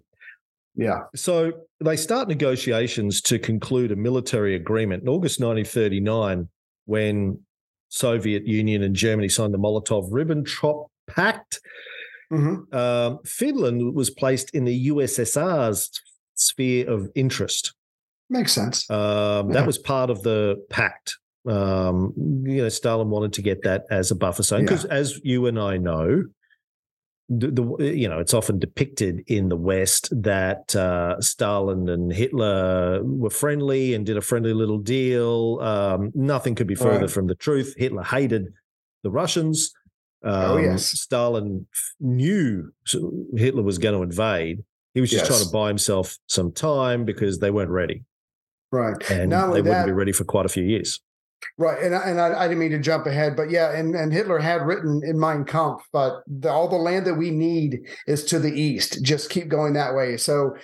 Yeah. 0.75 1.05
So 1.15 1.51
they 1.83 1.95
start 1.97 2.27
negotiations 2.27 3.21
to 3.21 3.39
conclude 3.39 3.91
a 3.91 3.95
military 3.95 4.53
agreement 4.53 5.01
in 5.01 5.09
August 5.09 5.39
1939 5.39 6.47
when 6.89 7.39
Soviet 7.89 8.45
Union 8.47 8.84
and 8.84 8.95
Germany 8.95 9.30
signed 9.30 9.54
the 9.54 9.58
Molotov-Ribbentrop 9.60 10.88
Pact. 11.08 11.60
Mhm. 12.32 12.71
Um, 12.73 13.19
Finland 13.25 13.95
was 13.95 14.10
placed 14.10 14.54
in 14.54 14.65
the 14.65 14.75
USSR's 14.91 15.89
sphere 16.36 16.88
of 16.89 17.10
interest. 17.15 17.73
Makes 18.30 18.52
sense. 18.54 18.89
Um, 18.89 19.47
Yeah. 19.47 19.54
That 19.54 19.67
was 19.67 19.78
part 19.78 20.10
of 20.10 20.21
the 20.21 20.63
pact. 20.69 21.17
Um, 21.47 22.13
you 22.45 22.62
know, 22.62 22.69
Stalin 22.69 23.10
wanted 23.10 23.34
to 23.34 23.41
get 23.41 23.63
that 23.63 23.86
as 23.89 24.12
a 24.12 24.15
buffer 24.15 24.43
zone 24.43 24.62
because, 24.62 24.86
as 24.86 25.19
you 25.23 25.47
and 25.47 25.58
I 25.60 25.78
know, 25.78 26.25
the, 27.29 27.47
the 27.51 27.95
you 27.95 28.09
know 28.09 28.19
it's 28.19 28.33
often 28.33 28.57
depicted 28.59 29.23
in 29.27 29.49
the 29.49 29.55
West 29.55 30.09
that 30.23 30.75
uh, 30.75 31.19
Stalin 31.21 31.87
and 31.89 32.11
Hitler 32.11 33.01
were 33.03 33.29
friendly 33.29 33.93
and 33.93 34.05
did 34.05 34.17
a 34.17 34.21
friendly 34.21 34.53
little 34.53 34.79
deal. 34.79 35.59
Um, 35.61 36.11
nothing 36.15 36.55
could 36.55 36.67
be 36.67 36.75
further 36.75 37.01
Right. 37.01 37.09
from 37.11 37.27
the 37.27 37.35
truth. 37.35 37.75
Hitler 37.77 38.03
hated 38.03 38.47
the 39.03 39.11
Russians. 39.11 39.71
Um, 40.23 40.33
Oh, 40.33 40.57
yes. 40.57 40.85
Stalin 40.87 41.67
knew 41.99 42.71
Hitler 43.35 43.63
was 43.63 43.77
going 43.77 43.95
to 43.95 44.01
invade. 44.03 44.63
He 44.95 45.01
was 45.01 45.09
just 45.11 45.21
Yes. 45.25 45.27
trying 45.29 45.45
to 45.45 45.51
buy 45.53 45.67
himself 45.69 46.17
some 46.27 46.51
time 46.51 47.05
because 47.05 47.39
they 47.39 47.51
weren't 47.51 47.69
ready 47.69 48.03
right. 48.71 48.97
and 49.11 49.31
they 49.31 49.35
only 49.37 49.61
wouldn't 49.61 49.85
be 49.85 49.91
ready 49.93 50.11
for 50.11 50.23
quite 50.25 50.45
a 50.45 50.49
few 50.49 50.63
years. 50.63 50.99
Right, 51.58 51.82
and 51.82 51.93
and 51.93 52.19
I, 52.19 52.41
I 52.41 52.47
didn't 52.47 52.60
mean 52.60 52.71
to 52.71 52.80
jump 52.80 53.06
ahead, 53.06 53.36
but 53.36 53.49
yeah, 53.49 53.75
and, 53.75 53.95
and 53.95 54.12
Hitler 54.13 54.39
had 54.39 54.62
written 54.62 55.02
in 55.04 55.19
Mein 55.19 55.45
Kampf, 55.45 55.84
but 55.91 56.23
the, 56.28 56.49
all 56.49 56.67
the 56.67 56.75
land 56.75 57.06
that 57.06 57.15
we 57.15 57.32
need 57.32 57.80
is 58.08 58.23
to 58.25 58.39
the 58.39 58.52
east. 58.52 59.04
Just 59.04 59.30
keep 59.30 59.47
going 59.47 59.73
that 59.73 59.95
way. 59.95 60.17
So 60.17 60.56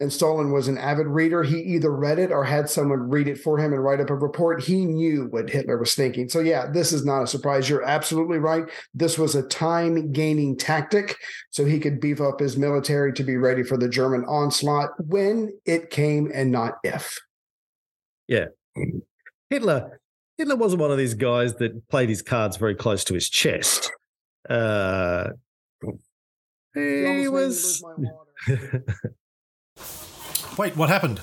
and 0.00 0.12
Stalin 0.12 0.52
was 0.52 0.68
an 0.68 0.78
avid 0.78 1.08
reader. 1.08 1.42
He 1.42 1.58
either 1.58 1.90
read 1.90 2.20
it 2.20 2.30
or 2.30 2.44
had 2.44 2.70
someone 2.70 3.10
read 3.10 3.26
it 3.26 3.38
for 3.38 3.58
him 3.58 3.72
and 3.72 3.82
write 3.82 4.00
up 4.00 4.10
a 4.10 4.14
report. 4.14 4.62
He 4.62 4.86
knew 4.86 5.26
what 5.30 5.50
Hitler 5.50 5.76
was 5.76 5.94
thinking. 5.94 6.28
So, 6.28 6.38
yeah, 6.38 6.66
this 6.70 6.92
is 6.92 7.04
not 7.04 7.24
a 7.24 7.26
surprise. 7.26 7.68
You're 7.68 7.82
absolutely 7.82 8.38
right. 8.38 8.64
This 8.94 9.18
was 9.18 9.34
a 9.34 9.42
time 9.42 10.12
gaining 10.12 10.56
tactic 10.56 11.16
so 11.50 11.64
he 11.64 11.80
could 11.80 12.00
beef 12.00 12.20
up 12.20 12.38
his 12.38 12.56
military 12.56 13.12
to 13.14 13.24
be 13.24 13.36
ready 13.36 13.64
for 13.64 13.76
the 13.76 13.88
German 13.88 14.24
onslaught 14.26 14.90
when 15.04 15.50
it 15.64 15.90
came 15.90 16.30
and 16.32 16.52
not 16.52 16.74
if. 16.84 17.18
Yeah. 18.28 18.46
Hitler. 19.50 20.00
Hitler 20.38 20.56
wasn't 20.56 20.80
one 20.80 20.92
of 20.92 20.98
these 20.98 21.14
guys 21.14 21.54
that 21.56 21.88
played 21.88 22.08
his 22.08 22.22
cards 22.22 22.56
very 22.56 22.76
close 22.76 23.02
to 23.04 23.14
his 23.14 23.28
chest. 23.28 23.90
Uh, 24.48 25.30
he 26.74 27.28
was. 27.28 27.84
Wait, 30.56 30.76
what 30.76 30.88
happened? 30.88 31.20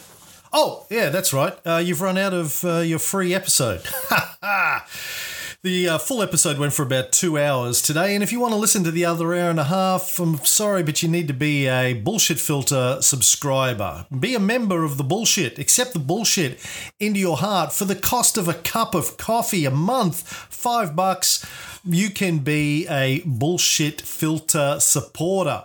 Oh, 0.51 0.85
yeah, 0.89 1.09
that's 1.09 1.33
right. 1.33 1.57
Uh, 1.65 1.81
you've 1.83 2.01
run 2.01 2.17
out 2.17 2.33
of 2.33 2.63
uh, 2.65 2.79
your 2.79 2.99
free 2.99 3.33
episode. 3.33 3.81
the 5.65 5.89
uh, 5.89 5.97
full 5.97 6.21
episode 6.21 6.59
went 6.59 6.73
for 6.73 6.83
about 6.83 7.11
two 7.11 7.39
hours 7.39 7.81
today, 7.81 8.13
and 8.13 8.23
if 8.23 8.31
you 8.31 8.39
want 8.39 8.53
to 8.53 8.59
listen 8.59 8.83
to 8.83 8.91
the 8.91 9.03
other 9.03 9.33
hour 9.33 9.49
and 9.49 9.59
a 9.59 9.63
half, 9.63 10.19
I'm 10.19 10.37
sorry, 10.45 10.83
but 10.83 11.01
you 11.01 11.09
need 11.09 11.27
to 11.27 11.33
be 11.33 11.65
a 11.65 11.93
Bullshit 11.93 12.39
Filter 12.39 12.99
subscriber. 13.01 14.05
Be 14.17 14.35
a 14.35 14.39
member 14.39 14.83
of 14.83 14.97
the 14.97 15.03
bullshit. 15.03 15.57
Accept 15.57 15.93
the 15.93 15.99
bullshit 15.99 16.63
into 16.99 17.19
your 17.19 17.37
heart 17.37 17.73
for 17.73 17.85
the 17.85 17.95
cost 17.95 18.37
of 18.37 18.47
a 18.47 18.53
cup 18.53 18.93
of 18.93 19.17
coffee 19.17 19.65
a 19.65 19.71
month, 19.71 20.21
five 20.27 20.95
bucks. 20.95 21.43
You 21.83 22.11
can 22.11 22.39
be 22.39 22.87
a 22.87 23.21
Bullshit 23.25 24.01
Filter 24.01 24.77
supporter. 24.79 25.63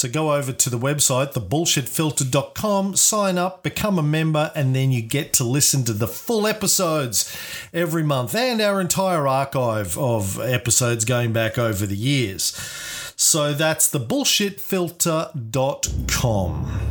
So 0.00 0.08
go 0.08 0.32
over 0.32 0.50
to 0.50 0.70
the 0.70 0.78
website, 0.78 1.34
thebullshitfilter.com, 1.34 2.96
sign 2.96 3.36
up, 3.36 3.62
become 3.62 3.98
a 3.98 4.02
member, 4.02 4.50
and 4.54 4.74
then 4.74 4.92
you 4.92 5.02
get 5.02 5.34
to 5.34 5.44
listen 5.44 5.84
to 5.84 5.92
the 5.92 6.08
full 6.08 6.46
episodes 6.46 7.36
every 7.74 8.02
month 8.02 8.34
and 8.34 8.62
our 8.62 8.80
entire 8.80 9.28
archive 9.28 9.98
of 9.98 10.40
episodes 10.40 11.04
going 11.04 11.34
back 11.34 11.58
over 11.58 11.84
the 11.84 11.98
years. 11.98 12.56
So 13.14 13.52
that's 13.52 13.90
thebullshitfilter.com. 13.90 16.89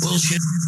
bullshit. 0.00 0.67